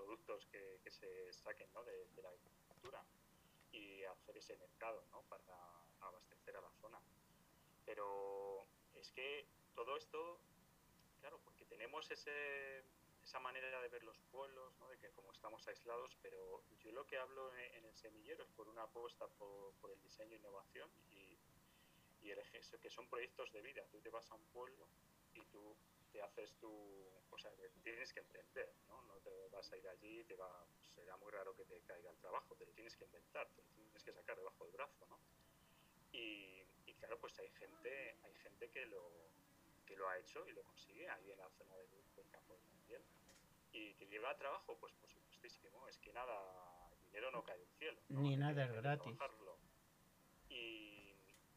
productos 0.00 0.46
que, 0.46 0.80
que 0.82 0.90
se 0.90 1.32
saquen, 1.32 1.70
¿no? 1.72 1.84
De, 1.84 2.06
de 2.16 2.22
la 2.22 2.30
agricultura 2.30 3.04
y 3.72 4.02
hacer 4.04 4.36
ese 4.36 4.56
mercado, 4.56 5.04
¿no? 5.10 5.22
Para 5.28 5.56
abastecer 6.00 6.56
a 6.56 6.60
la 6.60 6.72
zona. 6.80 7.00
Pero 7.84 8.66
es 8.94 9.10
que 9.12 9.46
todo 9.74 9.96
esto 9.96 10.40
Claro, 11.20 11.38
porque 11.44 11.66
tenemos 11.66 12.10
ese, 12.10 12.82
esa 13.22 13.38
manera 13.40 13.80
de 13.82 13.88
ver 13.88 14.02
los 14.04 14.18
pueblos, 14.32 14.74
¿no? 14.78 14.88
de 14.88 14.98
que 14.98 15.10
como 15.10 15.30
estamos 15.32 15.66
aislados, 15.68 16.16
pero 16.22 16.62
yo 16.78 16.92
lo 16.92 17.06
que 17.06 17.18
hablo 17.18 17.54
en, 17.56 17.74
en 17.74 17.84
el 17.84 17.94
semillero 17.94 18.42
es 18.42 18.50
por 18.52 18.68
una 18.68 18.84
apuesta 18.84 19.28
por, 19.38 19.74
por 19.74 19.90
el 19.90 20.00
diseño 20.00 20.32
e 20.32 20.38
innovación 20.38 20.90
y, 21.10 21.38
y 22.22 22.30
el 22.30 22.40
que 22.80 22.90
son 22.90 23.06
proyectos 23.08 23.52
de 23.52 23.60
vida. 23.60 23.86
Tú 23.90 24.00
te 24.00 24.08
vas 24.08 24.30
a 24.30 24.34
un 24.34 24.44
pueblo 24.46 24.88
y 25.34 25.44
tú 25.52 25.76
te 26.12 26.22
haces 26.22 26.54
tu... 26.58 26.70
O 27.30 27.38
sea, 27.38 27.50
tienes 27.82 28.12
que 28.12 28.20
emprender, 28.20 28.72
¿no? 28.88 29.02
No 29.02 29.14
te 29.20 29.48
vas 29.48 29.70
a 29.72 29.76
ir 29.76 29.88
allí, 29.88 30.24
te 30.24 30.36
va, 30.36 30.66
será 30.94 31.16
muy 31.16 31.30
raro 31.30 31.54
que 31.56 31.64
te 31.64 31.80
caiga 31.82 32.10
el 32.10 32.18
trabajo, 32.18 32.54
te 32.56 32.66
lo 32.66 32.72
tienes 32.72 32.96
que 32.96 33.04
inventar, 33.04 33.48
te 33.50 33.62
lo 33.62 33.68
tienes 33.68 34.04
que 34.04 34.12
sacar 34.12 34.36
debajo 34.36 34.64
del 34.64 34.72
brazo, 34.74 35.06
¿no? 35.08 35.18
Y, 36.12 36.62
y 36.86 36.94
claro, 36.94 37.18
pues 37.20 37.38
hay 37.38 37.50
gente, 37.50 38.16
hay 38.22 38.34
gente 38.34 38.70
que 38.70 38.86
lo, 38.86 39.30
que 39.86 39.96
lo 39.96 40.08
ha 40.08 40.18
hecho 40.18 40.46
y 40.48 40.52
lo 40.52 40.62
consigue 40.62 41.08
ahí 41.08 41.30
en 41.30 41.38
la 41.38 41.48
zona 41.50 41.76
del, 41.76 42.14
del 42.16 42.28
campo 42.30 42.54
de. 42.54 42.60
Y 43.72 43.94
que 43.94 44.06
lleva 44.06 44.36
trabajo, 44.36 44.76
pues 44.78 44.92
por 44.94 45.08
supuestísimo, 45.08 45.86
es 45.88 45.96
que 45.98 46.12
nada, 46.12 46.90
el 46.92 47.00
dinero 47.02 47.30
no 47.30 47.44
cae 47.44 47.56
del 47.58 47.70
cielo. 47.78 48.00
¿no? 48.08 48.20
Ni 48.20 48.36
nada 48.36 48.64
es 48.64 48.72
gratis. 48.72 49.16
Y, 50.48 51.14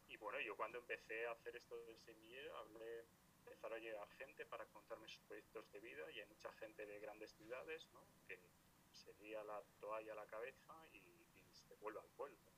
y 0.07 0.17
bueno, 0.17 0.39
yo 0.39 0.55
cuando 0.55 0.77
empecé 0.77 1.25
a 1.25 1.31
hacer 1.31 1.55
esto 1.55 1.75
del 1.85 1.97
semillero, 1.97 2.55
hablé, 2.57 3.05
empezaron 3.45 3.77
a 3.77 3.81
llegar 3.81 4.07
gente 4.17 4.45
para 4.45 4.65
contarme 4.67 5.07
sus 5.07 5.19
proyectos 5.23 5.69
de 5.71 5.79
vida 5.79 6.09
y 6.11 6.19
hay 6.19 6.25
mucha 6.27 6.51
gente 6.53 6.85
de 6.85 6.99
grandes 6.99 7.31
ciudades, 7.33 7.87
¿no? 7.91 8.01
Que 8.27 8.39
se 8.91 9.13
lía 9.15 9.43
la 9.43 9.61
toalla 9.79 10.13
a 10.13 10.15
la 10.15 10.27
cabeza 10.27 10.73
y, 10.93 10.97
y 10.97 11.51
se 11.51 11.75
vuelve 11.75 11.99
al 11.99 12.09
pueblo, 12.09 12.37
¿no? 12.45 12.51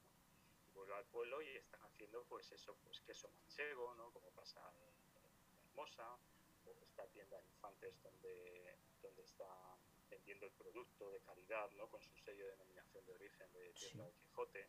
Y 0.70 0.74
vuelve 0.74 0.96
al 0.96 1.06
pueblo 1.06 1.42
y 1.42 1.50
están 1.58 1.84
haciendo 1.84 2.24
pues 2.26 2.52
eso, 2.52 2.76
pues 2.84 3.02
queso 3.02 3.30
manchego, 3.30 3.96
¿no? 3.96 4.12
Como 4.12 4.30
pasa 4.32 4.62
en, 4.78 5.24
en 5.24 5.68
Hermosa, 5.70 6.18
o 6.66 6.72
esta 6.84 7.08
tienda 7.08 7.38
de 7.40 7.48
infantes 7.48 8.02
donde, 8.04 8.78
donde 9.02 9.24
están 9.24 9.80
vendiendo 10.10 10.46
el 10.46 10.52
producto 10.54 11.12
de 11.12 11.20
calidad, 11.22 11.70
¿no? 11.72 11.88
Con 11.90 12.02
su 12.02 12.16
sello 12.18 12.46
de 12.46 12.52
denominación 12.52 13.06
de 13.06 13.14
origen 13.14 13.52
de 13.54 13.74
Tierra 13.74 14.06
Sí. 14.06 14.12
del 14.12 14.14
Quijote. 14.22 14.68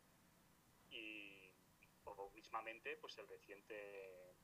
Y 0.91 1.53
o 2.05 2.31
mismamente, 2.31 2.97
pues 2.99 3.19
el 3.19 3.27
reciente 3.29 4.35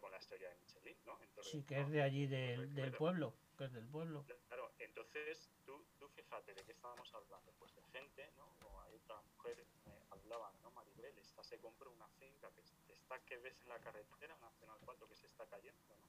con 0.00 0.10
la 0.10 0.16
estrella 0.16 0.48
de 0.48 0.56
Michelin, 0.56 0.96
¿no? 1.04 1.20
En 1.22 1.28
Torre 1.34 1.46
sí 1.50 1.62
que 1.62 1.80
es 1.80 1.90
de 1.90 2.00
allí 2.02 2.26
del, 2.26 2.74
del 2.74 2.92
pueblo, 2.92 3.34
que 3.58 3.64
es 3.64 3.72
del 3.72 3.86
pueblo. 3.86 4.24
Claro, 4.48 4.72
entonces 4.78 5.50
tú, 5.66 5.84
tú 5.98 6.08
fíjate 6.08 6.54
de 6.54 6.64
qué 6.64 6.72
estábamos 6.72 7.12
hablando, 7.14 7.52
pues 7.58 7.74
de 7.74 7.82
gente, 7.92 8.30
¿no? 8.36 8.46
O 8.64 8.80
hay 8.80 8.94
otra 8.94 9.20
mujer, 9.20 9.58
eh, 9.86 10.02
hablaba, 10.10 10.52
¿no? 10.62 10.70
Maribel, 10.70 11.18
esta 11.18 11.44
se 11.44 11.58
compró 11.60 11.90
una 11.92 12.08
finca 12.18 12.50
que 12.54 12.60
es- 12.62 12.74
está 12.88 13.18
que 13.26 13.36
ves 13.38 13.60
en 13.60 13.68
la 13.68 13.78
carretera 13.80 14.38
nacional 14.38 14.78
4 14.86 15.06
que 15.06 15.14
se 15.16 15.26
está 15.26 15.46
cayendo, 15.46 15.96
¿no? 15.96 16.08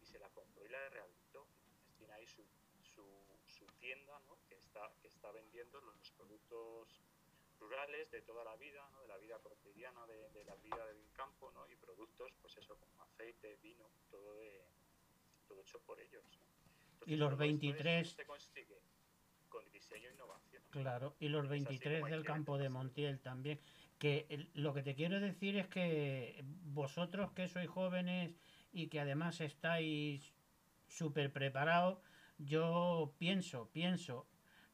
Y 0.00 0.06
se 0.06 0.18
la 0.20 0.28
compró 0.30 0.64
y 0.64 0.68
la 0.68 0.88
rehabilitó. 0.88 1.48
Entonces 1.48 1.96
tiene 1.98 2.12
ahí 2.12 2.26
su, 2.28 2.44
su, 2.82 3.04
su 3.48 3.66
tienda, 3.80 4.20
¿no? 4.28 4.38
Que 4.48 4.54
está, 4.54 4.92
que 5.02 5.08
está 5.08 5.32
vendiendo 5.32 5.80
los 5.80 6.10
productos 6.12 7.02
rurales 7.60 8.10
de 8.10 8.22
toda 8.22 8.44
la 8.44 8.56
vida, 8.56 8.88
¿no? 8.92 9.00
De 9.02 9.08
la 9.08 9.16
vida 9.18 9.38
cotidiana, 9.38 10.06
de, 10.06 10.28
de 10.30 10.44
la 10.44 10.54
vida 10.56 10.84
del 10.86 11.10
campo, 11.12 11.50
¿no? 11.52 11.68
Y 11.70 11.76
productos, 11.76 12.32
pues 12.40 12.56
eso, 12.56 12.76
como 12.78 13.02
aceite, 13.02 13.56
vino, 13.62 13.88
todo 14.10 14.34
de 14.34 14.64
todo 15.48 15.60
hecho 15.62 15.80
por 15.80 16.00
ellos, 16.00 16.22
¿no? 16.24 16.44
Entonces, 16.92 17.08
Y 17.08 17.16
los 17.16 17.30
todo 17.30 17.42
esto 17.44 17.44
es- 17.44 17.60
23 17.60 18.08
se 18.12 18.26
consigue 18.26 18.80
con 19.48 19.70
diseño 19.72 20.08
e 20.08 20.12
innovación. 20.12 20.62
Claro, 20.70 21.14
y 21.20 21.28
los 21.28 21.44
Es 21.44 21.50
así 21.52 21.64
23 21.64 22.00
como 22.00 22.06
hay 22.06 22.12
del 22.12 22.24
campo 22.24 22.58
de. 22.58 22.68
Montiel 22.68 23.20
también. 23.20 23.60
Que 23.98 24.26
el- 24.28 24.50
lo 24.54 24.74
que 24.74 24.82
te 24.82 24.94
quiero 24.94 25.20
decir 25.20 25.56
es 25.56 25.68
que 25.68 26.42
vosotros 26.64 27.32
que 27.32 27.48
sois 27.48 27.68
jóvenes 27.68 28.34
y 28.72 28.88
que 28.88 29.00
además 29.00 29.40
estáis 29.40 30.34
súper 30.88 31.32
preparados, 31.32 31.98
yo 32.38 33.14
pienso, 33.18 33.70
pienso 33.72 34.26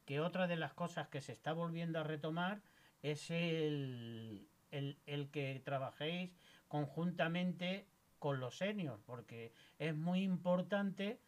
que 0.05 0.21
otra 0.21 0.49
de 0.49 0.57
las 0.57 0.73
cosas 0.75 1.07
que 1.09 1.21
se 1.21 1.33
está 1.33 1.53
volviendo 1.53 2.01
a 2.01 2.03
retomar 2.03 2.61
es 3.03 3.31
el, 3.31 4.49
el, 4.71 4.99
el 5.07 5.31
que 5.31 5.61
trabajéis 5.65 6.31
conjuntamente 6.69 7.87
con 8.19 8.41
los 8.41 8.57
seniors, 8.59 9.03
porque 9.05 9.53
es 9.79 9.95
muy 9.95 10.23
importante 10.23 11.21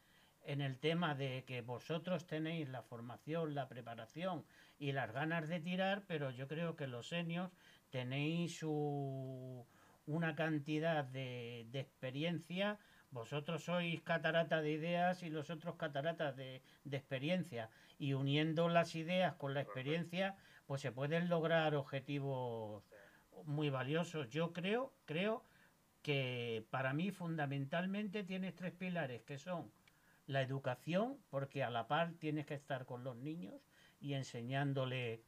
en 0.46 0.60
el 0.60 0.78
tema 0.78 1.14
de 1.14 1.44
que 1.46 1.62
vosotros 1.62 2.26
tenéis 2.26 2.68
la 2.68 2.82
formación, 2.82 3.54
la 3.54 3.68
preparación 3.68 4.44
y 4.78 4.92
las 4.92 5.10
ganas 5.12 5.48
de 5.48 5.60
tirar, 5.60 6.04
pero 6.06 6.30
yo 6.30 6.46
creo 6.48 6.76
que 6.76 6.86
los 6.86 7.08
seniors 7.08 7.50
tenéis 7.90 8.58
su- 8.58 9.66
una 10.06 10.34
cantidad 10.34 11.04
de, 11.04 11.66
de 11.70 11.80
experiencia. 11.80 12.78
Vosotros 13.10 13.64
sois 13.64 14.02
catarata 14.02 14.60
de 14.60 14.72
ideas 14.72 15.22
y 15.22 15.30
los 15.30 15.48
otros 15.48 15.76
cataratas 15.76 16.36
de, 16.36 16.62
de 16.84 16.96
experiencia. 16.96 17.70
Y 17.98 18.12
uniendo 18.12 18.68
las 18.68 18.94
ideas 18.96 19.34
con 19.34 19.54
la 19.54 19.62
experiencia, 19.62 20.36
pues 20.66 20.80
se 20.80 20.92
pueden 20.92 21.28
lograr 21.28 21.74
objetivos 21.74 22.82
muy 23.44 23.70
valiosos. 23.70 24.28
Yo 24.30 24.52
creo, 24.52 24.92
creo 25.04 25.44
que 26.02 26.66
para 26.70 26.92
mí 26.92 27.10
fundamentalmente 27.10 28.24
tienes 28.24 28.54
tres 28.54 28.72
pilares 28.72 29.22
que 29.22 29.38
son 29.38 29.70
la 30.26 30.42
educación, 30.42 31.18
porque 31.30 31.62
a 31.62 31.70
la 31.70 31.86
par 31.86 32.12
tienes 32.18 32.46
que 32.46 32.54
estar 32.54 32.86
con 32.86 33.04
los 33.04 33.16
niños 33.16 33.54
y 34.00 34.14
enseñándole 34.14 35.22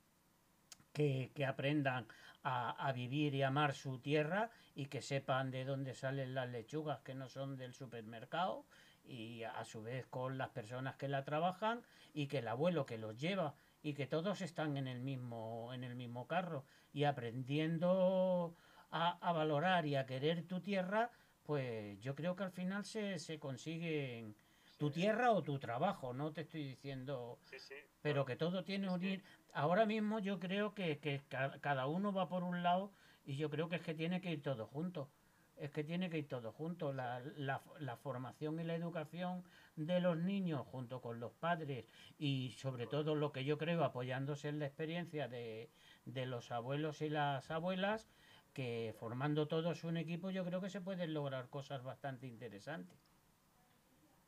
que, 0.93 1.33
que 1.35 1.45
aprendan 1.45 2.07
a, 2.43 2.71
a 2.71 2.93
vivir 2.93 3.35
y 3.35 3.43
amar 3.43 3.75
su 3.75 3.99
tierra 3.99 4.51
y 4.75 4.87
que 4.87 5.03
sepan 5.03 5.51
de 5.51 5.65
dónde 5.65 5.95
salen 5.95 6.35
las 6.35 6.49
lechugas 6.49 7.01
que 7.01 7.15
no 7.15 7.29
son 7.29 7.57
del 7.57 7.75
supermercado 7.75 8.65
y 9.05 9.43
a 9.43 9.65
su 9.65 9.83
vez 9.83 10.07
con 10.07 10.39
las 10.39 10.49
personas 10.51 10.97
que 10.97 11.09
la 11.09 11.25
trabajan 11.25 11.83
y 12.13 12.27
que 12.27 12.39
el 12.39 12.49
abuelo 12.49 12.87
que 12.87 12.99
los 12.99 13.17
lleva 13.19 13.55
y 13.87 13.95
que 13.95 14.07
todos 14.07 14.41
están 14.43 14.77
en 14.77 14.89
el 14.89 15.01
mismo 15.01 15.73
en 15.73 15.85
el 15.85 15.95
mismo 15.95 16.27
carro 16.27 16.65
y 16.93 17.05
aprendiendo 17.05 18.57
a, 18.91 19.11
a 19.29 19.33
valorar 19.33 19.87
y 19.87 19.95
a 19.97 20.07
querer 20.07 20.47
tu 20.49 20.61
tierra 20.61 21.13
pues 21.45 21.99
yo 22.01 22.15
creo 22.17 22.35
que 22.37 22.45
al 22.45 22.51
final 22.51 22.85
se, 22.85 23.19
se 23.19 23.39
consiguen 23.39 24.37
tu 24.77 24.91
tierra 24.91 25.31
o 25.33 25.45
tu 25.45 25.59
trabajo 25.61 26.13
no 26.15 26.33
te 26.33 26.41
estoy 26.43 26.65
diciendo 26.65 27.39
Sí, 27.45 27.59
sí. 27.61 27.75
pero 28.03 28.25
que 28.25 28.37
todo 28.37 28.65
tiene 28.65 28.89
unir. 28.91 29.25
Ahora 29.53 29.85
mismo 29.87 30.19
yo 30.21 30.39
creo 30.39 30.75
que, 30.75 31.01
que 31.01 31.21
ca- 31.29 31.61
cada 31.61 31.87
uno 31.87 32.13
va 32.13 32.29
por 32.29 32.45
un 32.45 32.63
lado 32.63 32.93
y 33.25 33.37
yo 33.37 33.51
creo 33.51 33.69
que 33.69 33.77
es 33.77 33.83
que 33.83 33.95
tiene 33.95 34.21
que 34.21 34.31
ir 34.33 34.43
todo 34.43 34.67
junto. 34.67 35.16
Es 35.59 35.71
que 35.71 35.85
tiene 35.85 36.11
que 36.11 36.19
ir 36.19 36.29
todo 36.29 36.53
junto. 36.53 36.93
La, 36.93 37.21
la, 37.37 37.63
la 37.79 37.97
formación 37.97 38.61
y 38.61 38.65
la 38.65 38.75
educación 38.75 39.45
de 39.77 40.01
los 40.01 40.17
niños 40.17 40.67
junto 40.67 41.01
con 41.01 41.21
los 41.21 41.33
padres 41.33 41.87
y 42.19 42.53
sobre 42.53 42.87
todo 42.87 43.15
lo 43.15 43.33
que 43.33 43.45
yo 43.45 43.59
creo 43.59 43.85
apoyándose 43.85 44.49
en 44.49 44.59
la 44.59 44.67
experiencia 44.67 45.29
de, 45.29 45.71
de 46.07 46.27
los 46.27 46.51
abuelos 46.51 47.03
y 47.03 47.11
las 47.11 47.51
abuelas, 47.51 48.09
que 48.55 48.95
formando 48.99 49.49
todos 49.49 49.85
un 49.85 49.99
equipo 49.99 50.31
yo 50.31 50.45
creo 50.45 50.63
que 50.63 50.71
se 50.71 50.81
pueden 50.81 51.13
lograr 51.13 51.51
cosas 51.51 51.83
bastante 51.83 52.27
interesantes. 52.27 52.99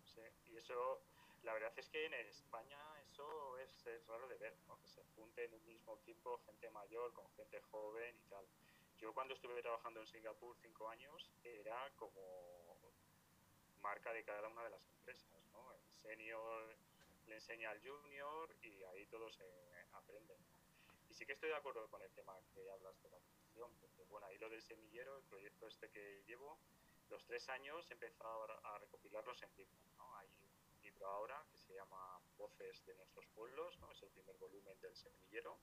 Sí, 0.04 0.20
y 0.52 0.56
eso, 0.56 1.00
la 1.44 1.54
verdad 1.54 1.72
es 1.76 1.88
que 1.88 2.04
en 2.04 2.12
España 2.14 2.78
eso 3.10 3.56
es, 3.58 4.06
raro 4.06 4.28
de 4.28 4.36
ver, 4.36 4.54
¿no? 4.66 4.78
que 4.80 4.88
se 4.88 5.02
junte 5.16 5.44
en 5.44 5.54
un 5.54 5.66
mismo 5.66 5.98
equipo 6.02 6.40
gente 6.44 6.68
mayor 6.70 7.12
con 7.14 7.26
gente 7.36 7.60
joven 7.70 8.14
y 8.16 8.28
tal. 8.28 8.44
Yo 8.98 9.14
cuando 9.14 9.34
estuve 9.34 9.62
trabajando 9.62 10.00
en 10.00 10.06
Singapur 10.08 10.56
cinco 10.56 10.88
años 10.88 11.30
era 11.44 11.88
como 11.96 12.92
marca 13.80 14.12
de 14.12 14.24
cada 14.24 14.48
una 14.48 14.64
de 14.64 14.70
las 14.70 14.84
empresas, 14.88 15.46
¿no? 15.52 15.72
El 15.72 15.94
senior 15.94 16.76
le 17.26 17.36
enseña 17.36 17.70
al 17.70 17.80
junior 17.80 18.54
y 18.60 18.82
ahí 18.82 19.06
todos 19.06 19.36
se 19.36 19.44
aprenden. 19.92 20.38
Y 21.08 21.14
sí 21.14 21.24
que 21.24 21.34
estoy 21.34 21.50
de 21.50 21.54
acuerdo 21.54 21.88
con 21.88 22.02
el 22.02 22.10
tema 22.10 22.34
que 22.52 22.68
hablas 22.70 23.00
de 23.00 23.10
la 23.10 23.18
producción, 23.18 23.72
porque 23.80 24.02
bueno, 24.04 24.26
ahí 24.26 24.38
lo 24.38 24.48
del 24.48 24.62
semillero, 24.62 25.16
el 25.16 25.24
proyecto 25.24 25.68
este 25.68 25.88
que 25.90 26.24
llevo, 26.26 26.58
los 27.08 27.24
tres 27.24 27.48
años 27.50 27.88
he 27.90 27.94
empezado 27.94 28.44
a 28.64 28.78
recopilarlos 28.78 29.40
en 29.42 29.56
libros, 29.56 29.96
¿no? 29.96 30.16
Hay 30.16 30.28
un 30.42 30.82
libro 30.82 31.06
ahora 31.06 31.46
que 31.52 31.56
se 31.56 31.72
llama 31.72 32.20
Voces 32.36 32.84
de 32.84 32.96
nuestros 32.96 33.26
pueblos, 33.28 33.78
¿no? 33.78 33.92
Es 33.92 34.02
el 34.02 34.10
primer 34.10 34.36
volumen 34.38 34.78
del 34.80 34.96
semillero 34.96 35.56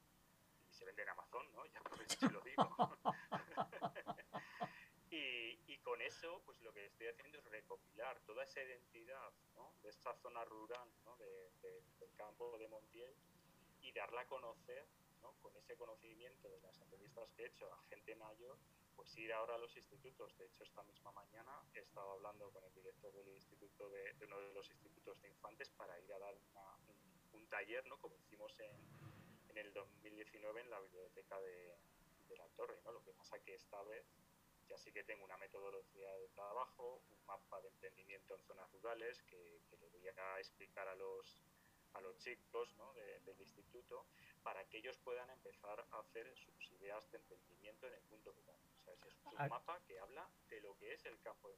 se 0.76 0.86
vende 0.86 1.04
en 1.04 1.10
Amazon, 1.10 1.52
¿no? 1.54 1.66
Ya 1.74 1.80
aprovecho 1.80 2.26
y 2.26 2.30
lo 2.30 2.42
digo. 2.42 2.98
y, 5.12 5.74
y 5.74 5.78
con 5.80 6.02
eso, 6.02 6.42
pues 6.46 6.62
lo 6.62 6.74
que 6.74 6.86
estoy 6.86 7.08
haciendo 7.08 7.38
es 7.40 7.46
recopilar 7.46 8.20
toda 8.22 8.44
esa 8.44 8.62
identidad, 8.62 9.32
¿no? 9.56 9.74
De 9.82 9.90
esta 9.90 10.14
zona 10.16 10.44
rural, 10.46 10.90
¿no? 11.06 11.16
De- 11.18 11.52
de- 11.62 11.82
del 12.00 12.14
campo 12.16 12.58
de 12.58 12.68
Montiel 12.68 13.16
y 13.82 13.92
darla 13.94 14.22
a 14.22 14.28
conocer, 14.28 14.86
¿no? 15.22 15.34
Con 15.42 15.56
ese 15.58 15.76
conocimiento 15.78 16.50
de 16.50 16.60
las 16.62 16.80
entrevistas 16.82 17.32
que 17.34 17.44
he 17.44 17.48
hecho 17.48 17.72
a 17.74 17.82
gente 17.90 18.16
mayor, 18.16 18.58
pues 18.96 19.16
ir 19.18 19.32
ahora 19.34 19.56
a 19.56 19.58
los 19.58 19.76
institutos. 19.78 20.38
De 20.38 20.46
hecho, 20.46 20.64
esta 20.64 20.84
misma 20.84 21.12
mañana 21.12 21.52
he 21.74 21.80
estado 21.80 22.12
hablando 22.14 22.50
con 22.52 22.64
el 22.64 22.74
director 22.74 23.14
del 23.14 23.28
instituto 23.36 23.90
de, 23.90 24.14
de 24.14 24.26
uno 24.26 24.40
de 24.40 24.54
los 24.54 24.70
institutos 24.70 25.22
de 25.22 25.30
infantes 25.30 25.70
para 25.72 26.00
ir 26.00 26.12
a 26.14 26.20
dar 26.20 26.36
una- 26.52 26.76
un, 26.88 27.30
un 27.40 27.48
taller, 27.48 27.86
¿no? 27.88 27.98
Como 28.00 28.16
hicimos 28.18 28.58
en, 28.60 28.72
en 29.56 29.68
el 29.68 29.74
2019 29.74 30.62
en 30.62 30.70
la 30.70 30.80
biblioteca 30.80 31.40
de, 31.42 31.78
de 32.28 32.38
la 32.38 32.48
Torre, 32.50 32.80
¿no? 32.84 32.92
Lo 32.92 33.04
que 33.04 33.14
pasa 33.14 33.40
que 33.44 33.56
esta 33.56 33.82
vez 33.84 34.06
ya 34.68 34.78
sí 34.78 34.92
que 34.92 35.04
tengo 35.04 35.24
una 35.26 35.38
metodología 35.38 36.12
de 36.18 36.28
trabajo, 36.30 37.04
un 37.12 37.26
mapa 37.26 37.62
de 37.62 37.68
emprendimiento 37.70 38.36
en 38.36 38.42
zonas 38.44 38.72
rurales 38.72 39.22
que, 39.24 39.62
que 39.70 39.78
le 39.78 39.88
voy 39.90 40.08
a 40.08 40.40
explicar 40.40 40.88
a 40.88 40.96
los 40.96 41.38
a 41.94 42.02
los 42.02 42.18
chicos 42.18 42.76
¿no? 42.76 42.94
de- 42.94 43.22
del 43.22 43.40
instituto 43.40 44.06
para 44.44 44.68
que 44.68 44.80
ellos 44.80 44.98
puedan 44.98 45.30
empezar 45.30 45.80
a 45.92 46.00
hacer 46.00 46.36
sus 46.36 46.72
ideas 46.74 47.10
de 47.12 47.18
emprendimiento 47.20 47.88
en 47.88 47.94
el 47.94 48.04
mundo 48.06 48.34
rural. 48.34 48.58
O 48.82 48.84
sea, 48.84 48.94
ese 48.96 49.08
es 49.08 49.26
un 49.26 49.36
mapa 49.50 49.82
que 49.88 49.98
habla 50.00 50.30
de 50.50 50.60
lo 50.60 50.76
que 50.78 50.92
es 50.94 51.06
el 51.06 51.18
campo 51.22 51.48
de. 51.50 51.58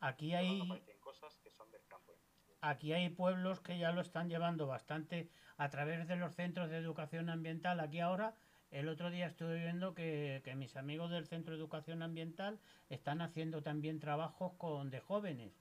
Aquí 0.00 0.34
hay, 0.34 0.60
aparecen 0.62 0.98
cosas 0.98 1.36
que 1.38 1.50
son 1.52 1.70
del 1.70 1.86
campo 1.86 2.12
de. 2.12 2.18
Aquí 2.60 2.92
hay 2.92 3.08
pueblos 3.08 3.60
que 3.60 3.78
ya 3.78 3.92
lo 3.92 4.00
están 4.00 4.28
llevando 4.28 4.66
bastante 4.66 5.28
a 5.56 5.68
través 5.68 6.06
de 6.08 6.16
los 6.16 6.34
centros 6.34 6.70
de 6.70 6.78
educación 6.78 7.30
ambiental. 7.30 7.80
Aquí 7.80 8.00
ahora, 8.00 8.34
el 8.70 8.88
otro 8.88 9.10
día 9.10 9.26
estuve 9.26 9.58
viendo 9.58 9.94
que, 9.94 10.42
mis 10.56 10.76
amigos 10.76 11.10
del 11.10 11.26
centro 11.26 11.54
de 11.54 11.60
educación 11.60 12.02
ambiental 12.02 12.58
están 12.90 13.22
haciendo 13.22 13.62
también 13.62 13.98
trabajos 13.98 14.52
con 14.58 14.90
de 14.90 15.00
jóvenes, 15.00 15.52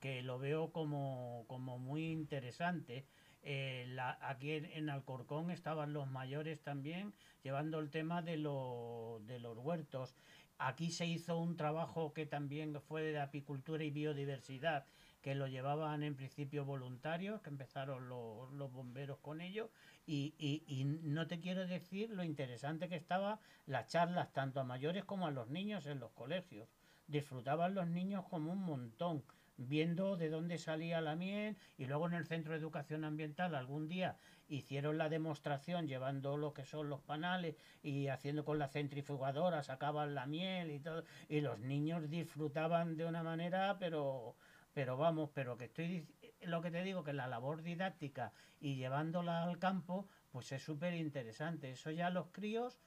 que 0.00 0.22
lo 0.22 0.38
veo 0.38 0.72
como, 0.72 1.44
como 1.48 1.78
muy 1.78 2.10
interesante. 2.10 3.04
Eh, 3.42 3.94
aquí 4.22 4.52
en, 4.52 4.64
en 4.64 4.88
Alcorcón 4.88 5.50
estaban 5.50 5.92
los 5.92 6.08
mayores 6.08 6.62
también 6.62 7.12
llevando 7.42 7.78
el 7.78 7.90
tema 7.90 8.22
de, 8.22 8.38
lo- 8.38 9.20
de 9.26 9.38
los 9.38 9.58
huertos. 9.58 10.14
Aquí 10.56 10.90
se 10.90 11.04
hizo 11.04 11.36
un 11.38 11.56
trabajo 11.56 12.14
que 12.14 12.26
también 12.26 12.80
fue 12.80 13.02
de 13.02 13.20
apicultura 13.20 13.84
y 13.84 13.90
biodiversidad, 13.90 14.86
que 15.24 15.34
lo 15.34 15.46
llevaban 15.48 16.02
en 16.02 16.16
principio 16.16 16.66
voluntarios, 16.66 17.40
que 17.40 17.48
empezaron 17.48 18.10
los, 18.10 18.70
bomberos 18.72 19.20
con 19.20 19.40
ello. 19.40 19.70
Y, 20.06 20.34
y- 20.36 20.62
y 20.66 20.84
no 20.84 21.26
te 21.26 21.40
quiero 21.40 21.66
decir 21.66 22.10
lo 22.10 22.24
interesante 22.24 22.90
que 22.90 22.96
estaba 22.96 23.40
las 23.64 23.88
charlas 23.88 24.34
tanto 24.34 24.60
a 24.60 24.64
mayores 24.64 25.02
como 25.06 25.26
a 25.26 25.30
los 25.30 25.48
niños 25.48 25.86
en 25.86 25.98
los 25.98 26.12
colegios. 26.12 26.68
Disfrutaban 27.06 27.74
los 27.74 27.86
niños 27.88 28.26
como 28.28 28.52
un 28.52 28.62
montón 28.66 29.24
viendo 29.56 30.18
de 30.18 30.28
dónde 30.28 30.58
salía 30.58 31.00
la 31.00 31.16
miel 31.16 31.56
y 31.78 31.86
luego 31.86 32.06
en 32.06 32.12
el 32.14 32.26
centro 32.26 32.52
de 32.52 32.58
educación 32.58 33.02
ambiental 33.04 33.54
algún 33.54 33.88
día 33.88 34.18
hicieron 34.48 34.98
la 34.98 35.08
demostración 35.08 35.86
llevando 35.86 36.36
lo 36.36 36.52
que 36.52 36.64
son 36.66 36.90
los 36.90 37.00
panales 37.00 37.56
y 37.82 38.08
haciendo 38.08 38.44
con 38.44 38.58
la 38.58 38.68
centrifugadora 38.68 39.62
sacaban 39.62 40.14
la 40.14 40.26
miel 40.26 40.70
y 40.72 40.80
todo 40.80 41.04
y 41.28 41.40
los 41.40 41.60
niños 41.60 42.10
disfrutaban 42.10 42.96
de 42.96 43.06
una 43.06 43.22
manera 43.22 43.76
pero 43.78 44.34
pero 44.74 44.96
vamos 44.96 45.30
pero 45.32 45.56
que 45.56 45.64
estoy 45.66 45.86
dic- 45.88 46.32
lo 46.42 46.60
que 46.60 46.70
te 46.70 46.82
digo 46.82 47.04
que 47.04 47.12
la 47.12 47.26
labor 47.26 47.62
didáctica 47.62 48.32
y 48.60 48.76
llevándola 48.76 49.42
al 49.44 49.58
campo 49.58 50.08
pues 50.32 50.52
es 50.52 50.62
súper 50.62 50.94
interesante 50.94 51.70
eso 51.70 51.90
ya 51.90 52.08
a 52.08 52.10
los 52.10 52.26
críos 52.28 52.78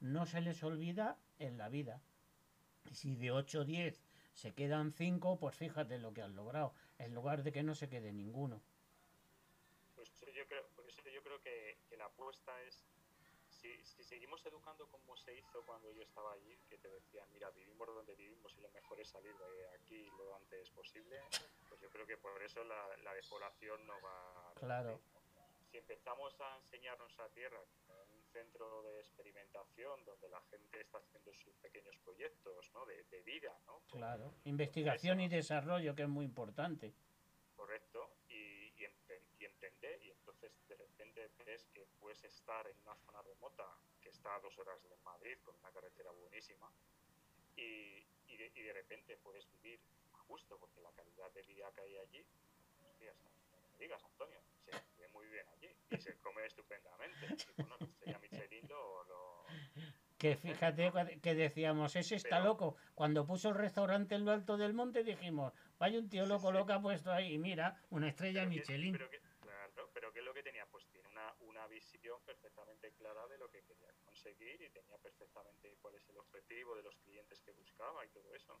no 0.00 0.26
se 0.26 0.40
les 0.40 0.62
olvida 0.62 1.16
en 1.38 1.56
la 1.56 1.68
vida. 1.68 2.00
Y 2.90 2.94
si 2.94 3.14
de 3.16 3.30
8 3.30 3.60
o 3.60 3.64
10 3.64 4.02
se 4.34 4.52
quedan 4.54 4.92
5 4.92 5.38
pues 5.38 5.54
fíjate 5.56 5.98
lo 5.98 6.12
que 6.12 6.22
han 6.22 6.34
logrado 6.36 6.74
en 6.98 7.14
lugar 7.14 7.42
de 7.42 7.52
que 7.52 7.62
no 7.62 7.74
se 7.74 7.88
quede 7.88 8.12
ninguno. 8.12 8.60
Pues 9.94 10.10
yo 10.34 10.46
creo, 10.46 10.66
por 10.76 10.86
eso 10.88 11.02
yo 11.14 11.22
creo 11.22 11.40
que, 11.40 11.76
que 11.88 11.96
la 11.96 12.06
apuesta 12.06 12.52
es, 12.62 12.84
si, 13.64 13.82
si 13.86 14.04
seguimos 14.04 14.44
educando 14.44 14.86
como 14.88 15.16
se 15.16 15.34
hizo 15.38 15.64
cuando 15.64 15.90
yo 15.92 16.02
estaba 16.02 16.34
allí, 16.34 16.54
que 16.68 16.76
te 16.76 16.88
decían, 16.90 17.26
mira, 17.32 17.48
vivimos 17.50 17.86
donde 17.88 18.14
vivimos 18.14 18.52
y 18.58 18.60
lo 18.60 18.70
mejor 18.72 19.00
es 19.00 19.08
salir 19.08 19.34
de 19.38 19.68
aquí 19.70 20.06
lo 20.18 20.34
antes 20.36 20.68
posible, 20.70 21.18
pues 21.68 21.80
yo 21.80 21.88
creo 21.88 22.06
que 22.06 22.18
por 22.18 22.42
eso 22.42 22.62
la, 22.64 22.94
la 22.98 23.14
despoblación 23.14 23.86
no 23.86 23.94
va 24.02 24.50
a 24.50 24.54
Claro. 24.54 25.00
Si 25.70 25.78
empezamos 25.78 26.38
a 26.40 26.58
enseñar 26.58 26.98
nuestra 26.98 27.26
tierra 27.30 27.58
un 28.12 28.22
centro 28.32 28.82
de 28.82 29.00
experimentación 29.00 30.04
donde 30.04 30.28
la 30.28 30.40
gente 30.50 30.80
está 30.82 30.98
haciendo 30.98 31.32
sus 31.32 31.54
pequeños 31.56 31.96
proyectos 32.04 32.70
¿no? 32.74 32.84
de, 32.84 33.02
de 33.04 33.22
vida, 33.22 33.56
¿no? 33.66 33.80
Claro 33.90 34.34
investigación 34.44 35.20
y 35.20 35.28
desarrollo 35.28 35.94
que 35.94 36.02
es 36.02 36.08
muy 36.08 36.26
importante 36.26 36.92
correcto 37.56 38.10
y, 38.28 38.34
y, 38.76 38.84
empre- 38.84 39.22
y 39.38 39.44
emprender 39.46 40.02
y 40.02 40.10
entonces 40.44 40.68
de 40.68 40.76
repente 40.76 41.30
ves 41.44 41.66
que 41.72 41.86
puedes 42.00 42.22
estar 42.24 42.66
en 42.66 42.76
una 42.84 42.94
zona 42.96 43.22
remota 43.22 43.64
que 44.02 44.10
está 44.10 44.34
a 44.34 44.40
dos 44.40 44.56
horas 44.58 44.82
de 44.82 44.96
Madrid 45.04 45.38
con 45.44 45.54
una 45.56 45.70
carretera 45.70 46.10
buenísima 46.12 46.70
y, 47.56 48.06
y, 48.26 48.36
de, 48.36 48.52
y 48.54 48.62
de 48.62 48.72
repente 48.72 49.16
puedes 49.22 49.48
vivir 49.52 49.80
a 50.14 50.22
gusto 50.24 50.58
porque 50.58 50.80
la 50.80 50.90
calidad 50.92 51.30
de 51.32 51.42
vida 51.42 51.70
que 51.74 51.80
hay 51.82 51.96
allí 51.98 52.26
hostias, 52.90 53.16
no, 53.24 53.30
no 53.62 53.68
me 53.72 53.78
digas 53.78 54.02
Antonio 54.04 54.40
se 54.64 54.72
vive 54.96 55.08
muy 55.08 55.26
bien 55.28 55.46
allí 55.48 55.68
y 55.90 55.96
se 55.98 56.18
come 56.20 56.44
estupendamente 56.46 57.26
y 57.26 57.62
bueno 57.62 57.76
la 57.80 57.86
estrella 57.86 58.18
Michelin 58.18 58.68
lo, 58.68 59.04
lo- 59.04 59.44
que 60.18 60.36
fíjate 60.36 60.90
cua- 60.92 61.20
que 61.20 61.34
decíamos 61.34 61.96
ese 61.96 62.16
está 62.16 62.36
Pero- 62.38 62.44
loco 62.44 62.76
cuando 62.94 63.26
puso 63.26 63.48
el 63.50 63.54
restaurante 63.56 64.14
en 64.14 64.24
lo 64.24 64.32
alto 64.32 64.56
del 64.56 64.74
monte 64.74 65.04
dijimos 65.04 65.52
vaya 65.78 65.98
un 65.98 66.08
tío 66.08 66.24
Sí, 66.24 66.28
loco 66.28 66.48
sí. 66.48 66.52
lo 66.54 66.66
que 66.66 66.72
ha 66.72 66.80
puesto 66.80 67.10
ahí 67.12 67.34
y 67.34 67.38
mira 67.38 67.80
una 67.90 68.08
estrella 68.08 68.40
pero 68.40 68.50
Michelin. 68.50 68.92
pero 68.92 69.10
que, 69.10 69.18
claro, 69.18 69.18
pero 69.18 69.18
¿qué 69.18 69.18
es 69.18 69.22
lo 69.23 69.23
que 70.34 70.42
tenía? 70.42 70.66
Pues 70.66 70.86
tiene 70.88 71.08
una, 71.08 71.34
una 71.40 71.66
visión 71.68 72.20
perfectamente 72.22 72.92
clara 72.94 73.26
de 73.28 73.38
lo 73.38 73.50
que 73.50 73.62
quería 73.62 73.92
conseguir 74.04 74.60
y 74.60 74.70
tenía 74.70 74.98
perfectamente 74.98 75.76
cuál 75.80 75.94
es 75.94 76.08
el 76.08 76.18
objetivo 76.18 76.76
de 76.76 76.82
los 76.82 76.96
clientes 76.98 77.40
que 77.40 77.52
buscaba 77.52 78.04
y 78.04 78.08
todo 78.08 78.34
eso. 78.34 78.60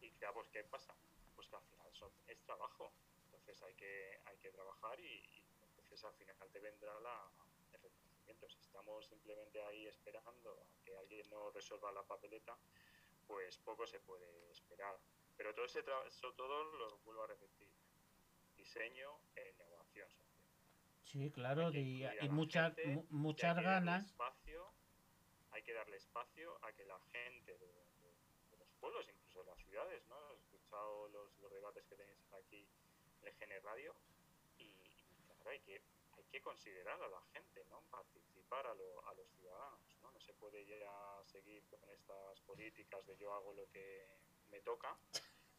Y 0.00 0.10
claro, 0.12 0.34
pues 0.34 0.48
¿qué 0.50 0.64
pasa? 0.64 0.94
Pues 1.34 1.48
que 1.48 1.56
al 1.56 1.64
final 1.64 1.94
son, 1.94 2.12
es 2.26 2.40
trabajo. 2.42 2.92
Entonces 3.26 3.62
hay 3.62 3.74
que, 3.74 4.20
hay 4.26 4.36
que 4.38 4.50
trabajar 4.50 4.98
y, 5.00 5.42
entonces 5.68 6.04
al 6.04 6.14
final 6.14 6.36
te 6.50 6.60
vendrá 6.60 6.98
la, 7.00 7.30
el 7.72 7.80
reconocimiento. 7.82 8.48
Si 8.48 8.58
estamos 8.60 9.06
simplemente 9.06 9.62
ahí 9.62 9.86
esperando 9.86 10.52
a 10.60 10.84
que 10.84 10.96
alguien 10.96 11.28
nos 11.30 11.54
resuelva 11.54 11.92
la 11.92 12.02
papeleta, 12.04 12.58
pues 13.26 13.58
poco 13.58 13.86
se 13.86 14.00
puede 14.00 14.50
esperar. 14.52 14.98
Pero 15.36 15.54
todo 15.54 15.64
ese 15.64 15.84
tra- 15.84 16.06
eso 16.06 16.32
todo 16.34 16.64
lo 16.64 16.98
vuelvo 16.98 17.22
a 17.24 17.26
repetir 17.26 17.68
diseño 18.56 19.20
e 19.36 19.50
innovación 19.50 20.08
social. 20.10 20.23
Sí 21.04 21.30
claro 21.30 21.70
y, 21.72 22.04
y 22.20 22.28
muchas 22.28 22.74
gente, 22.74 22.90
hay 22.90 23.06
muchas 23.10 23.56
ganas 23.62 24.06
Espacio, 24.06 24.72
hay 25.50 25.62
que 25.62 25.72
darle 25.72 25.96
espacio 25.96 26.58
a 26.64 26.72
que 26.72 26.84
la 26.84 26.98
gente 27.12 27.52
de, 27.58 27.66
de- 27.66 28.14
de 28.50 28.56
los 28.58 28.68
pueblos, 28.80 29.06
incluso 29.08 29.40
de 29.40 29.46
las 29.50 29.58
ciudades, 29.60 30.06
¿no? 30.08 30.16
He 30.32 30.36
escuchado 30.36 31.08
los, 31.08 31.38
los 31.38 31.50
debates 31.52 31.84
que 31.86 31.96
tenéis 31.96 32.18
aquí 32.32 32.66
en 33.22 33.28
el 33.28 33.34
Gene 33.36 33.60
Radio 33.60 33.94
y, 34.58 34.64
y 34.64 35.24
claro, 35.36 35.50
hay 35.50 35.60
que, 35.60 35.80
hay 36.16 36.24
que 36.30 36.40
considerar 36.42 37.00
a 37.02 37.08
la 37.08 37.20
gente, 37.32 37.64
¿no? 37.70 37.80
Participar 37.90 38.66
a, 38.66 38.74
lo- 38.74 39.06
a 39.08 39.14
los 39.14 39.28
ciudadanos, 39.30 39.80
¿no? 40.02 40.10
No 40.10 40.20
se 40.20 40.32
puede 40.34 40.64
ya 40.66 41.22
seguir 41.26 41.62
con 41.68 41.88
estas 41.90 42.40
políticas 42.42 43.06
de 43.06 43.16
yo 43.16 43.32
hago 43.32 43.52
lo 43.54 43.68
que 43.70 44.06
me 44.50 44.60
toca 44.60 44.96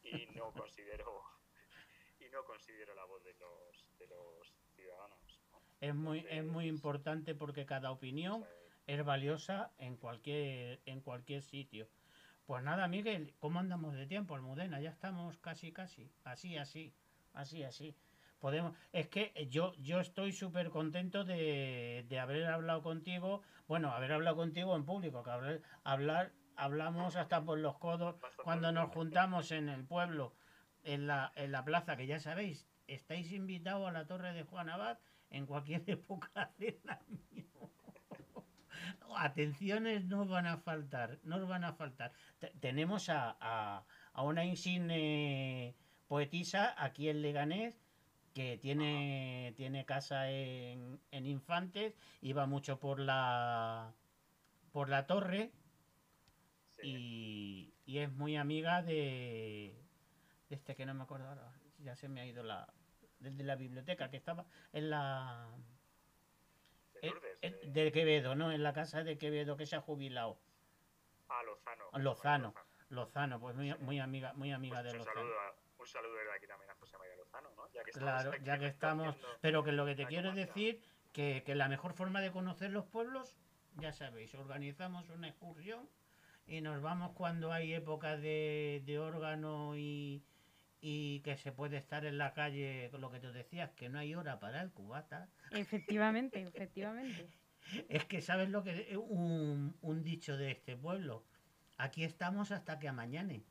y 0.03 0.25
no 0.35 0.51
considero 0.69 1.23
y 2.19 2.29
no 2.29 2.43
considero 2.45 2.95
la 2.95 3.05
voz 3.05 3.23
de 3.23 3.33
los, 3.35 3.85
de 3.97 4.07
los 4.07 4.53
ciudadanos. 4.75 5.19
Es 5.87 5.95
muy 5.95 6.25
es 6.29 6.43
muy 6.43 6.67
importante 6.67 7.35
porque 7.35 7.65
cada 7.65 7.91
opinión 7.91 8.43
es 8.87 9.03
valiosa 9.03 9.71
en 9.77 9.97
cualquier 9.97 10.81
en 10.85 11.01
cualquier 11.01 11.41
sitio 11.41 11.87
pues 12.45 12.63
nada 12.63 12.87
Miguel 12.87 13.33
cómo 13.39 13.59
andamos 13.59 13.95
de 13.95 14.07
tiempo 14.07 14.35
Almudena 14.35 14.79
ya 14.79 14.89
estamos 14.89 15.37
casi 15.37 15.71
casi 15.71 16.11
así 16.23 16.57
así 16.57 16.93
así 17.33 17.63
así 17.63 17.95
podemos. 18.39 18.75
Es 18.93 19.07
que 19.07 19.47
yo, 19.49 19.73
yo 19.79 19.99
estoy 19.99 20.31
súper 20.31 20.69
contento 20.69 21.23
de, 21.23 22.05
de 22.07 22.19
haber 22.19 22.45
hablado 22.45 22.83
contigo. 22.83 23.41
Bueno, 23.67 23.91
haber 23.91 24.11
hablado 24.11 24.35
contigo 24.35 24.75
en 24.75 24.85
público, 24.85 25.23
que 25.23 25.31
hablar, 25.31 25.61
hablar 25.83 26.31
hablamos 26.55 27.15
hasta 27.15 27.43
por 27.43 27.57
los 27.57 27.77
codos 27.77 28.15
cuando 28.43 28.71
nos 28.71 28.91
juntamos 28.91 29.51
en 29.51 29.69
el 29.69 29.83
pueblo, 29.83 30.35
en 30.83 31.07
la, 31.07 31.31
en 31.35 31.51
la 31.51 31.65
plaza, 31.65 31.97
que 31.97 32.07
ya 32.07 32.19
sabéis, 32.19 32.67
estáis 32.87 33.31
invitados 33.31 33.87
a 33.87 33.91
la 33.91 34.05
Torre 34.05 34.33
de 34.33 34.43
Juan 34.43 34.69
Abad 34.69 34.99
en 35.35 35.45
cualquier 35.45 35.83
época 35.89 36.53
del 36.57 36.81
año. 36.87 37.23
Atenciones 39.17 40.05
no 40.05 40.25
van 40.25 40.45
a 40.45 40.57
faltar, 40.57 41.19
no 41.23 41.45
van 41.47 41.63
a 41.63 41.73
faltar. 41.73 42.11
Te- 42.39 42.53
tenemos 42.59 43.09
a, 43.09 43.37
a- 43.39 43.85
a 44.13 44.21
una 44.23 44.43
insigne 44.45 45.75
poetisa 46.07 46.75
aquí 46.77 47.09
en 47.09 47.21
Leganés 47.21 47.81
que 48.33 48.57
tiene, 48.57 49.53
tiene 49.55 49.85
casa 49.85 50.29
en, 50.29 50.99
en 51.11 51.25
Infantes 51.25 51.95
va 52.33 52.45
mucho 52.45 52.79
por 52.79 52.99
la 52.99 53.95
por 54.71 54.89
la 54.89 55.07
torre 55.07 55.51
Sí. 56.81 56.87
y, 56.89 57.73
y 57.85 57.99
es 57.99 58.11
muy 58.11 58.35
amiga 58.35 58.81
de, 58.83 59.87
de 60.49 60.55
este 60.55 60.75
que 60.75 60.85
no 60.85 60.93
me 60.93 61.03
acuerdo 61.03 61.29
ahora, 61.29 61.53
ya 61.79 61.95
se 61.95 62.09
me 62.09 62.21
ha 62.21 62.25
ido 62.25 62.43
la 62.43 62.73
del 63.25 63.37
de 63.37 63.43
la 63.43 63.55
biblioteca 63.55 64.09
que 64.09 64.17
estaba 64.17 64.45
en 64.71 64.89
la 64.91 65.49
De 66.93 66.99
eh, 67.01 67.09
Lourdes, 67.09 67.37
eh, 67.41 67.51
de- 67.65 67.83
de 67.83 67.91
Quevedo, 67.91 68.35
¿no? 68.35 68.51
En 68.51 68.63
la 68.63 68.71
casa 68.73 69.03
de 69.03 69.17
Quevedo 69.17 69.57
que 69.57 69.65
se 69.65 69.75
ha 69.75 69.81
jubilado. 69.81 70.37
Ah, 71.27 71.41
Lozano. 71.43 71.83
Lozano. 71.97 72.53
Lozano, 72.89 73.39
pues 73.39 73.55
muy, 73.55 73.73
muy 73.79 73.99
amiga, 73.99 74.33
muy 74.33 74.51
amiga 74.53 74.81
Pues 74.81 74.93
de 74.93 74.99
Lozano. 74.99 75.15
saludo 75.19 75.39
a- 75.39 75.55
un 75.77 75.87
saludo 75.87 76.13
desde 76.15 76.31
aquí 76.33 76.47
también 76.47 76.69
a 76.69 76.75
José 76.75 76.97
María 76.97 77.15
Lozano, 77.17 77.49
¿no? 77.57 77.67
Ya 77.73 77.83
que 77.83 77.91
Claro, 77.91 78.31
ya 78.43 78.57
que 78.59 78.67
estamos. 78.67 79.17
Pero 79.41 79.63
que 79.63 79.71
lo 79.71 79.85
que 79.85 79.95
te 79.95 80.05
quiero 80.05 80.29
comarca. 80.29 80.45
decir 80.53 80.81
que, 81.11 81.43
que 81.45 81.55
la 81.55 81.67
mejor 81.67 81.93
forma 81.93 82.21
de 82.21 82.31
conocer 82.31 82.69
los 82.71 82.85
pueblos, 82.85 83.35
ya 83.75 83.91
sabéis, 83.91 84.33
organizamos 84.35 85.09
una 85.09 85.27
excursión 85.27 85.89
y 86.47 86.61
nos 86.61 86.81
vamos 86.81 87.11
cuando 87.13 87.51
hay 87.51 87.73
épocas 87.73 88.21
de, 88.21 88.83
de 88.85 88.99
órgano 88.99 89.75
y, 89.75 90.23
y 90.81 91.21
que 91.21 91.37
se 91.37 91.51
puede 91.51 91.77
estar 91.77 92.05
en 92.05 92.17
la 92.17 92.33
calle, 92.33 92.89
lo 92.99 93.11
que 93.11 93.19
te 93.19 93.31
decías, 93.31 93.71
que 93.71 93.89
no 93.89 93.99
hay 93.99 94.13
hora 94.15 94.39
para 94.39 94.61
el 94.61 94.71
cubata. 94.71 95.29
Efectivamente, 95.51 96.41
efectivamente. 96.55 97.27
Es 97.89 98.05
que 98.05 98.21
sabes 98.21 98.49
lo 98.49 98.63
que 98.63 98.95
un, 98.97 99.75
un 99.81 100.03
dicho 100.03 100.37
de 100.37 100.51
este 100.51 100.77
pueblo. 100.77 101.23
Aquí 101.77 102.03
estamos 102.03 102.51
hasta 102.51 102.79
que 102.79 102.87
amañane. 102.87 103.43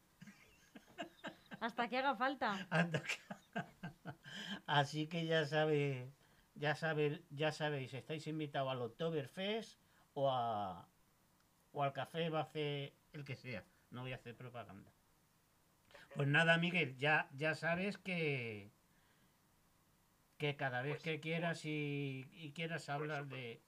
Hasta 1.60 1.88
que 1.88 1.98
haga 1.98 2.14
falta. 2.14 2.66
Que- 3.02 3.60
Así 4.66 5.06
que 5.06 5.26
ya 5.26 5.46
sabe, 5.46 6.10
ya 6.54 6.74
sabe, 6.74 7.22
ya 7.30 7.52
sabéis, 7.52 7.94
estáis 7.94 8.26
invitados 8.26 8.70
al 8.70 8.82
Oktoberfest 8.82 9.78
o 10.14 10.30
a 10.30 10.86
o 11.72 11.82
al 11.82 11.92
café 11.92 12.28
va 12.30 12.40
a 12.40 12.42
hacer 12.42 12.92
el 13.12 13.24
que 13.24 13.34
sea. 13.34 13.64
No 13.90 14.02
voy 14.02 14.12
a 14.12 14.16
hacer 14.16 14.36
propaganda. 14.36 14.92
Pues 16.14 16.28
nada, 16.28 16.58
Miguel, 16.58 16.96
ya, 16.96 17.28
ya 17.36 17.54
sabes 17.54 17.98
que 17.98 18.70
que 20.38 20.56
cada 20.56 20.82
vez 20.82 20.94
Pues, 20.94 21.02
que 21.02 21.20
quieras 21.20 21.64
y, 21.64 22.26
y 22.32 22.52
quieras 22.52 22.88
hablar 22.88 23.26
de, 23.26 23.60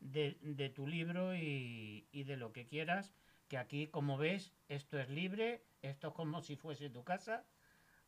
de, 0.00 0.36
de 0.40 0.68
tu 0.70 0.86
libro 0.86 1.34
y, 1.34 2.06
y 2.12 2.24
de 2.24 2.36
lo 2.36 2.52
que 2.52 2.66
quieras, 2.66 3.14
que 3.48 3.58
aquí, 3.58 3.88
como 3.88 4.16
ves, 4.18 4.52
esto 4.68 4.98
es 4.98 5.08
libre, 5.10 5.62
esto 5.82 6.08
es 6.08 6.14
como 6.14 6.40
si 6.40 6.56
fuese 6.56 6.90
tu 6.90 7.04
casa. 7.04 7.44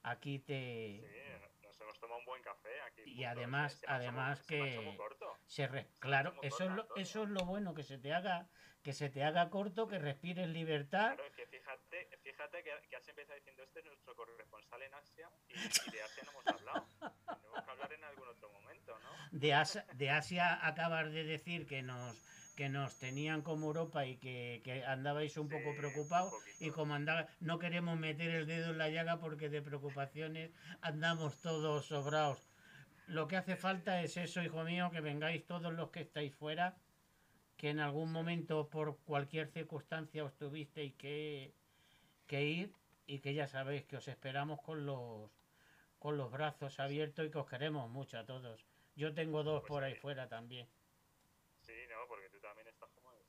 Aquí 0.03 0.39
te... 0.39 1.01
Sí, 1.01 1.63
nos 1.63 1.81
hemos 1.81 1.99
tomado 2.01 2.21
un 2.21 2.27
buen 2.27 2.36
café 2.47 2.81
aquí. 2.83 3.03
Y 3.03 3.15
juntos. 3.17 3.27
además- 3.33 3.73
Se 3.81 3.87
además 3.89 4.39
se 4.41 4.47
que- 4.47 4.81
muy 4.81 4.97
corto. 4.97 5.37
Se 5.47 5.67
re- 5.67 5.89
claro, 5.99 6.31
como 6.31 6.43
eso 6.43 6.57
es, 6.57 6.61
corta, 6.61 6.75
lo, 6.77 6.83
Antonio. 6.83 7.03
eso 7.03 7.23
es 7.25 7.29
lo 7.29 7.41
bueno, 7.45 7.75
que 7.75 7.83
se 7.83 7.99
te 7.99 8.13
haga, 8.13 8.49
que 8.83 8.93
se 8.93 9.11
te 9.11 9.23
haga 9.25 9.51
corto, 9.51 9.87
que 9.89 9.99
respires 9.99 10.49
libertad. 10.49 11.15
Claro, 11.15 11.25
es 11.27 11.35
que 11.35 11.47
fíjate, 11.47 12.09
fíjate 12.23 12.63
que, 12.65 12.71
que 12.89 12.97
has 12.97 13.09
empezado 13.09 13.35
diciendo 13.37 13.63
este 13.65 13.81
es 13.81 13.85
nuestro 13.87 14.15
corresponsal 14.15 14.83
en 14.83 14.95
Asia 14.95 15.29
y, 15.49 15.55
y 15.55 15.91
de 15.93 16.03
Asia 16.03 16.23
no 16.25 16.31
hemos 16.33 16.47
hablado. 16.47 16.87
Tenemos 17.41 17.65
que 17.65 17.71
hablar 17.71 17.93
en 17.93 18.05
algún 18.05 18.29
otro 18.29 18.53
momento, 18.53 18.99
¿no? 18.99 19.11
De 19.39 19.55
Asia, 19.55 19.87
de 19.95 20.11
Asia 20.11 20.67
acabas 20.67 21.13
de 21.13 21.25
decir 21.25 21.67
que 21.67 21.83
nos 21.83 22.17
que 22.57 22.69
nos 22.69 22.99
tenían 22.99 23.43
como 23.43 23.67
Europa 23.67 24.07
y 24.07 24.17
que, 24.17 24.63
que 24.65 24.85
andabais 24.85 25.37
un 25.37 25.49
Sí, 25.49 25.55
poco 25.55 25.75
preocupados 25.75 26.35
y 26.59 26.71
como 26.71 26.95
andaba, 26.95 27.29
no 27.41 27.59
queremos 27.59 27.99
meter 27.99 28.31
el 28.31 28.47
dedo 28.47 28.71
en 28.73 28.79
la 28.79 28.89
llaga 28.89 29.19
porque 29.21 29.49
de 29.51 29.63
preocupaciones 29.63 30.51
andamos 30.81 31.41
todos 31.43 31.87
sobrados. 31.87 32.43
Lo 33.07 33.29
que 33.29 33.37
hace 33.37 33.57
falta 33.57 34.03
es 34.03 34.17
eso, 34.17 34.43
hijo 34.43 34.65
mío, 34.65 34.91
que 34.91 35.01
vengáis 35.01 35.47
todos 35.47 35.73
los 35.73 35.91
que 35.91 36.01
estáis 36.01 36.35
fuera, 36.35 36.77
que 37.59 37.71
en 37.71 37.81
algún 37.81 38.13
momento 38.13 38.69
por 38.71 38.99
cualquier 39.05 39.49
circunstancia 39.49 40.25
os 40.25 40.37
tuvisteis 40.37 40.95
que, 40.95 41.55
que 42.27 42.45
ir 42.45 42.73
y 43.07 43.21
que 43.21 43.35
ya 43.35 43.47
sabéis 43.49 43.85
que 43.85 43.97
os 43.99 44.09
esperamos 44.09 44.61
con 44.63 44.87
los 44.87 45.31
con 45.99 46.17
los 46.19 46.31
brazos 46.31 46.79
abiertos 46.81 47.27
y 47.27 47.31
que 47.31 47.39
os 47.39 47.49
queremos 47.49 47.91
mucho 47.91 48.19
a 48.19 48.27
todos. 48.27 48.67
Yo 48.97 49.15
tengo 49.15 49.43
dos 49.45 49.65
por 49.65 49.85
ahí 49.85 49.95
fuera 49.95 50.29
también. 50.29 50.69
Sí, 51.61 51.73
no, 51.91 52.07
porque 52.09 52.29
tú 52.31 52.41
también 52.41 52.69
estás 52.69 52.89
como 52.91 53.11
mis 53.13 53.27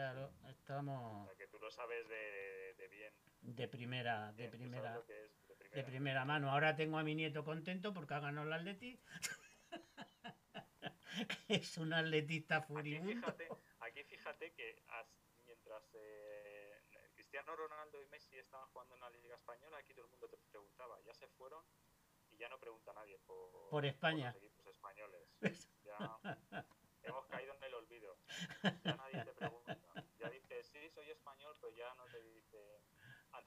Claro, 0.00 0.32
O 0.44 0.48
estamos 0.48 1.26
sea, 1.28 1.36
que 1.36 1.46
tú 1.48 1.58
lo 1.58 1.70
sabes 1.70 2.08
de, 2.08 2.72
de 2.78 2.88
bien. 2.88 3.12
de 3.42 3.68
primera, 3.68 4.32
de 4.32 4.48
bien, 4.48 4.50
primera, 4.50 4.96
es 4.98 5.06
de 5.46 5.54
primera. 5.56 5.76
de 5.76 5.84
primera 5.84 6.24
mano. 6.24 6.50
Ahora 6.50 6.74
tengo 6.74 6.96
a 6.96 7.02
mi 7.02 7.14
nieto 7.14 7.44
contento 7.44 7.92
porque 7.92 8.14
ha 8.14 8.20
ganado 8.20 8.46
el 8.46 8.52
Atleti. 8.54 8.98
es 11.48 11.76
un 11.76 11.92
atletista 11.92 12.56
Aquí 12.56 12.66
furibundo. 12.68 13.12
fíjate, 13.26 13.48
aquí 13.80 14.04
fíjate 14.04 14.52
que 14.54 14.82
as- 14.88 15.12
mientras 15.44 15.82
eh, 15.92 16.80
Cristiano 17.12 17.54
Ronaldo 17.54 18.02
y 18.02 18.06
Messi 18.06 18.38
estaban 18.38 18.68
jugando 18.70 18.94
en 18.94 19.02
la 19.02 19.10
Liga 19.10 19.34
Española, 19.36 19.76
aquí 19.76 19.92
todo 19.92 20.06
el 20.06 20.10
mundo 20.12 20.28
te 20.30 20.38
preguntaba, 20.50 20.98
ya 21.02 21.12
se 21.12 21.28
fueron 21.28 21.62
y 22.30 22.38
ya 22.38 22.48
no 22.48 22.58
pregunta 22.58 22.94
nadie 22.94 23.18
por, 23.18 23.68
Por 23.68 23.84
España. 23.84 24.28
los 24.32 24.36
equipos 24.42 24.66
españoles. 24.66 25.28
Ya 25.84 25.98
hemos 27.02 27.26
caído 27.26 27.54
en 27.54 27.62
el 27.64 27.74
olvido. 27.74 28.16
Ya 28.62 28.94
nadie 28.96 29.24
te 29.24 29.32
pregunta. 29.32 29.76
Ya 30.18 30.28
dices, 30.28 30.66
sí, 30.68 30.90
soy 30.90 31.10
español, 31.10 31.56
pero 31.60 31.74
ya 31.74 31.94
no 31.94 32.04
te 32.04 32.22
dice... 32.22 32.82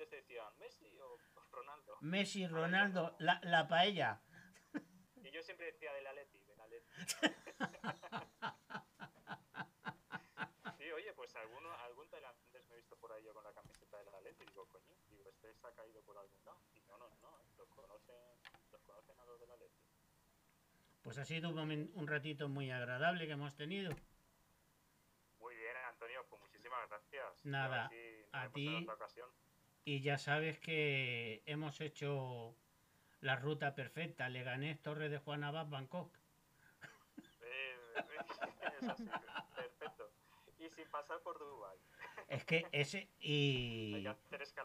Antes 0.04 0.10
te 0.10 0.16
decían, 0.18 0.52
¿Messi 0.60 1.00
o 1.00 1.18
Ronaldo? 1.50 1.98
Messi, 2.02 2.46
Ronaldo, 2.46 3.16
la, 3.20 3.39
la 3.44 3.70
paella. 3.70 4.22
Y 5.16 5.32
yo 5.32 5.42
siempre 5.42 5.68
decía 5.68 5.94
del 5.94 6.06
Atleti, 6.06 6.44
del 6.44 6.60
Atleti. 6.60 6.89
Sí, 10.78 10.92
oye, 10.92 11.13
pues 11.13 11.34
alguno, 11.38 11.72
algún 11.72 12.10
tailandés 12.10 12.68
me 12.68 12.74
he 12.74 12.78
visto 12.80 12.98
por 12.98 13.13
ahí 13.13 13.24
yo 13.24 13.34
con 13.34 13.46
la 13.46 13.54
camiseta 13.54 13.98
del 14.00 14.13
Atleti. 14.13 14.44
Digo, 14.46 14.68
coño, 14.68 14.94
digo, 15.10 15.30
este 15.30 15.54
se 15.54 15.68
ha 15.68 15.72
caído 15.72 16.02
por 16.02 16.18
algún 16.18 16.44
lado. 16.44 16.60
Y 16.74 16.82
no, 16.82 16.98
no, 16.98 17.08
no, 17.22 17.39
los 17.58 17.70
conocen, 17.70 18.42
los 18.74 18.82
conocen 18.82 19.18
a 19.18 19.26
los 19.26 19.39
del 19.39 19.52
Atleti. 19.52 19.80
Pues 21.02 21.18
ha 21.18 21.24
sido 21.24 21.50
un, 21.50 21.92
un 21.94 22.08
ratito 22.08 22.50
muy 22.50 22.72
agradable 22.72 23.26
que 23.26 23.32
hemos 23.32 23.56
tenido. 23.56 23.96
Muy 25.39 25.56
bien, 25.56 25.78
Antonio, 25.88 26.26
pues 26.30 26.42
muchísimas 26.42 26.89
gracias. 26.89 27.46
Nada, 27.46 27.86
a, 27.86 27.89
ver 27.89 27.89
si 27.89 28.26
nos 28.32 28.44
a 28.44 28.50
ti. 28.52 28.78
Otra 28.84 28.96
ocasión. 28.96 29.30
Y 29.86 30.02
ya 30.02 30.17
sabes 30.17 30.60
que 30.60 31.43
hemos 31.46 31.82
hecho 31.82 32.56
la 33.19 33.36
ruta 33.36 33.76
perfecta. 33.76 34.30
Leganés, 34.30 34.82
Torre 34.82 35.10
de 35.10 35.17
Juan 35.17 35.43
Abad, 35.43 35.67
Bangkok. 35.67 36.17
Eh, 37.41 37.76
es 38.82 38.89
así, 38.89 39.10
perfecto. 39.56 40.12
Y 40.58 40.69
sin 40.69 40.89
pasar 40.89 41.19
por 41.22 41.38
Dubái. 41.38 41.78
Es 42.30 42.46
que 42.46 42.65
ese... 42.72 43.10
Y... 43.19 44.06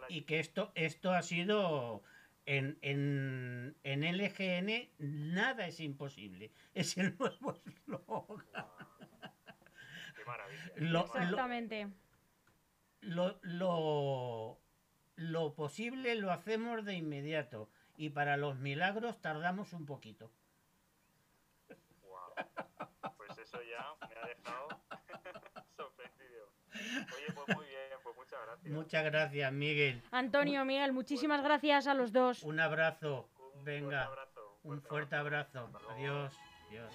y 0.09 0.23
que 0.23 0.39
esto, 0.39 0.73
esto 0.75 1.13
ha 1.13 1.23
sido 1.23 2.03
en, 2.47 2.79
en, 2.81 3.77
en 3.83 4.17
LGN 4.17 4.91
nada 4.99 5.67
es 5.67 5.81
imposible. 5.81 6.53
Es 6.75 6.97
el 6.97 7.17
nuevo 7.19 7.53
eslogan. 7.67 8.45
Qué 10.17 10.25
maravilla. 10.25 10.73
Lo-. 10.77 11.05
Exactamente. 11.05 11.89
Lo, 13.01 13.39
lo, 13.43 14.61
lo 15.19 15.53
posible 15.53 16.15
lo 16.15 16.31
hacemos 16.31 16.85
de 16.85 16.95
inmediato 16.95 17.69
y 17.97 18.11
para 18.11 18.37
los 18.37 18.57
milagros 18.59 19.21
tardamos 19.21 19.73
un 19.73 19.85
poquito. 19.85 20.31
Guau. 22.03 22.33
Pues 23.17 23.37
eso 23.39 23.59
ya 23.65 24.07
me 24.09 24.15
ha 24.15 24.27
dejado 24.27 24.69
sorprendido. 25.77 26.47
Oye, 26.73 27.33
pues 27.35 27.57
muy 27.57 27.67
bien, 27.67 27.99
pues 28.05 28.17
muchas 28.17 28.39
gracias. 28.47 28.73
Muchas 28.73 29.05
gracias, 29.05 29.53
Miguel. 29.53 30.03
Antonio, 30.13 30.65
Miguel, 30.65 30.93
muchísimas 30.93 31.43
gracias 31.43 31.89
a 31.89 31.95
los 31.95 32.13
dos. 32.13 32.45
Un 32.45 32.61
abrazo. 32.61 33.29
Un 33.35 33.65
fuerte 33.65 33.71
Venga, 33.73 34.05
abrazo, 34.05 34.59
un 34.63 34.83
fuerte 34.83 35.17
abrazo. 35.17 35.71
Adiós. 35.91 36.39
Adiós. 36.69 36.95